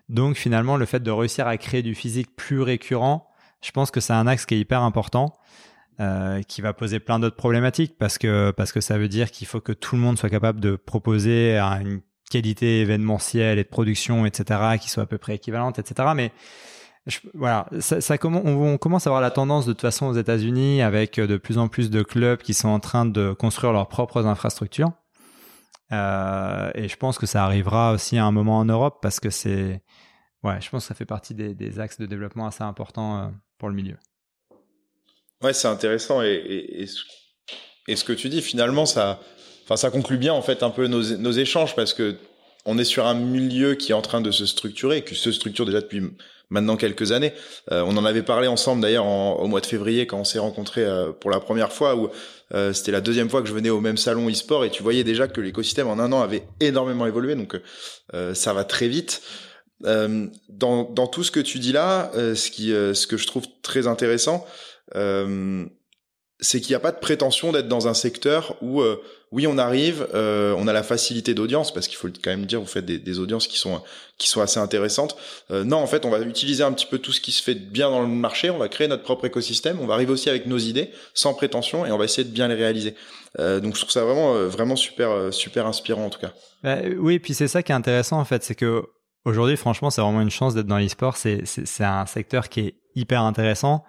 [0.09, 3.29] donc finalement le fait de réussir à créer du physique plus récurrent
[3.61, 5.33] je pense que c'est un axe qui est hyper important.
[5.99, 9.45] Euh, qui va poser plein d'autres problématiques parce que parce que ça veut dire qu'il
[9.45, 12.01] faut que tout le monde soit capable de proposer une
[12.31, 16.09] qualité événementielle et de production, etc., qui soit à peu près équivalente, etc.
[16.15, 16.31] Mais
[17.33, 21.35] voilà, ça, on, commence à voir la tendance de toute façon aux États-Unis avec de
[21.35, 24.91] plus en plus de clubs qui sont en train de construire leurs propres infrastructures.
[25.91, 29.29] Euh, et je pense que ça arrivera aussi à un moment en Europe parce que
[29.29, 29.81] c'est,
[30.43, 33.27] ouais, je pense que ça fait partie des, des axes de développement assez importants euh,
[33.57, 33.97] pour le milieu.
[35.41, 36.87] Ouais, c'est intéressant et, et,
[37.89, 39.19] et, ce que tu dis finalement, ça,
[39.65, 42.17] enfin, ça conclut bien en fait un peu nos, nos échanges parce que
[42.65, 45.65] on est sur un milieu qui est en train de se structurer, qui se structure
[45.65, 46.01] déjà depuis
[46.49, 47.33] maintenant quelques années.
[47.71, 50.85] Euh, on en avait parlé ensemble d'ailleurs au mois de février quand on s'est rencontrés
[50.85, 52.09] euh, pour la première fois, où
[52.53, 55.03] euh, c'était la deuxième fois que je venais au même salon e-sport et tu voyais
[55.03, 57.59] déjà que l'écosystème en un an avait énormément évolué, donc
[58.33, 59.21] ça va très vite.
[59.81, 63.87] dans, dans tout ce que tu dis là, ce qui, ce que je trouve très
[63.87, 64.45] intéressant,
[66.39, 69.57] c'est qu'il n'y a pas de prétention d'être dans un secteur où euh, oui on
[69.57, 72.85] arrive, euh, on a la facilité d'audience parce qu'il faut quand même dire vous faites
[72.85, 73.81] des, des, audiences qui sont
[74.17, 75.15] qui sont assez intéressantes.
[75.51, 77.55] Euh, non en fait on va utiliser un petit peu tout ce qui se fait
[77.55, 80.45] bien dans le marché, on va créer notre propre écosystème, on va arriver aussi avec
[80.45, 82.95] nos idées sans prétention et on va essayer de bien les réaliser.
[83.37, 86.33] donc je trouve ça vraiment vraiment super super inspirant en tout cas.
[86.63, 88.83] Bah, oui puis c'est ça qui est intéressant en fait c'est que
[89.23, 92.75] aujourd'hui franchement c'est vraiment une chance d'être dans l'e-sport, c'est c'est un secteur qui est
[92.95, 93.85] hyper intéressant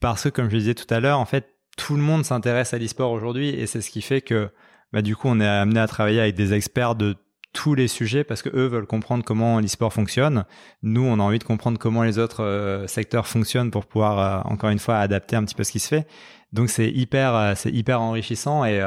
[0.00, 2.78] parce que comme je disais tout à l'heure en fait tout le monde s'intéresse à
[2.78, 4.50] l'e-sport aujourd'hui et c'est ce qui fait que
[4.92, 7.16] bah, du coup on est amené à travailler avec des experts de
[7.52, 10.44] tous les sujets parce que eux veulent comprendre comment l'e-sport fonctionne.
[10.82, 14.50] Nous, on a envie de comprendre comment les autres euh, secteurs fonctionnent pour pouvoir euh,
[14.50, 16.06] encore une fois adapter un petit peu ce qui se fait.
[16.52, 18.80] Donc c'est hyper euh, c'est hyper enrichissant et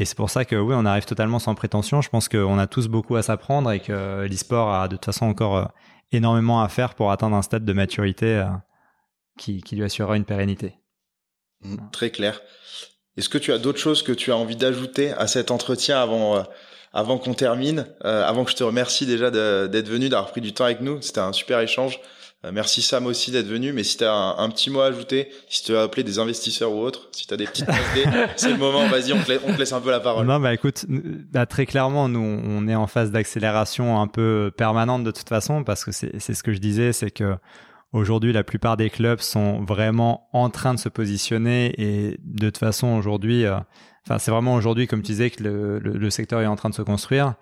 [0.00, 2.00] et c'est pour ça que oui, on arrive totalement sans prétention.
[2.00, 5.26] Je pense qu'on a tous beaucoup à s'apprendre et que l'e-sport a de toute façon
[5.26, 5.72] encore
[6.12, 8.46] énormément à faire pour atteindre un stade de maturité
[9.36, 10.74] qui, qui lui assurera une pérennité.
[11.62, 12.40] Mm, très clair.
[13.16, 16.36] Est-ce que tu as d'autres choses que tu as envie d'ajouter à cet entretien avant
[16.36, 16.42] euh,
[16.92, 20.52] avant qu'on termine, euh, avant que je te remercie déjà d'être venu, d'avoir pris du
[20.52, 21.02] temps avec nous?
[21.02, 22.00] C'était un super échange.
[22.44, 23.72] Euh, merci Sam aussi d'être venu.
[23.72, 26.72] Mais si tu as un, petit mot à ajouter, si tu veux appeler des investisseurs
[26.72, 28.86] ou autres, si tu as des petites idées, c'est le moment.
[28.86, 30.26] Vas-y, on, on, te laisse un peu la parole.
[30.26, 35.04] Non, bah écoute, bah, très clairement, nous, on est en phase d'accélération un peu permanente
[35.04, 37.34] de toute façon parce que c'est ce que je disais, c'est que
[37.92, 42.58] Aujourd'hui, la plupart des clubs sont vraiment en train de se positionner et de toute
[42.58, 43.58] façon, aujourd'hui, euh,
[44.18, 47.34] c'est vraiment aujourd'hui, comme tu disais, que le, secteur est en train de se construire.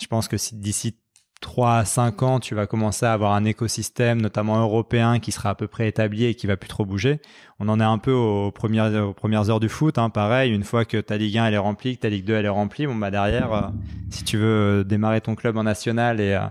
[0.00, 0.96] Je pense que d'ici
[1.42, 5.50] 3 à 5 ans, tu vas commencer à avoir un écosystème, notamment européen, qui sera
[5.50, 7.20] à peu près établi et qui va plus trop bouger.
[7.60, 10.52] On en est un peu aux premières, premières heures du foot, hein, pareil.
[10.52, 12.48] Une fois que ta Ligue 1 elle est remplie, que ta Ligue 2 elle est
[12.48, 13.60] remplie, bon bah derrière, euh,
[14.08, 16.46] si tu veux démarrer ton club en national euh,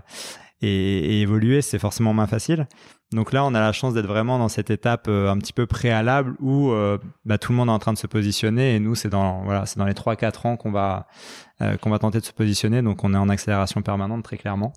[0.60, 2.68] et évoluer, c'est forcément moins facile.
[3.12, 5.66] Donc là, on a la chance d'être vraiment dans cette étape euh, un petit peu
[5.66, 8.94] préalable où euh, bah, tout le monde est en train de se positionner et nous,
[8.94, 11.06] c'est dans voilà, c'est dans les 3-4 ans qu'on va
[11.60, 12.82] euh, qu'on va tenter de se positionner.
[12.82, 14.72] Donc on est en accélération permanente très clairement.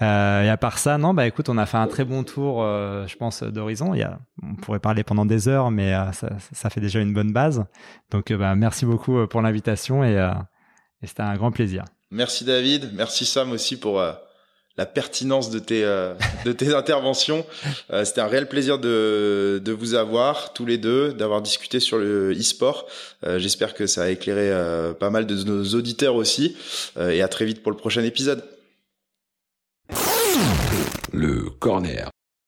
[0.00, 3.16] et à part ça, non, bah écoute, on a fait un très bon tour, je
[3.16, 3.94] pense, d'horizon.
[3.94, 7.32] Il y a, on pourrait parler pendant des heures, mais ça, fait déjà une bonne
[7.32, 7.64] base.
[8.10, 10.30] Donc, bah, merci beaucoup pour l'invitation et
[11.02, 11.84] c'était un grand plaisir.
[12.10, 14.02] Merci David, merci Sam aussi pour
[14.78, 16.14] la pertinence de tes euh,
[16.44, 17.46] de tes interventions.
[17.92, 21.98] Euh, C'était un réel plaisir de de vous avoir tous les deux, d'avoir discuté sur
[21.98, 22.86] le e-sport.
[23.24, 26.56] Euh, j'espère que ça a éclairé euh, pas mal de nos auditeurs aussi.
[26.98, 28.42] et à très vite pour le prochain épisode.
[31.12, 32.10] Le corner.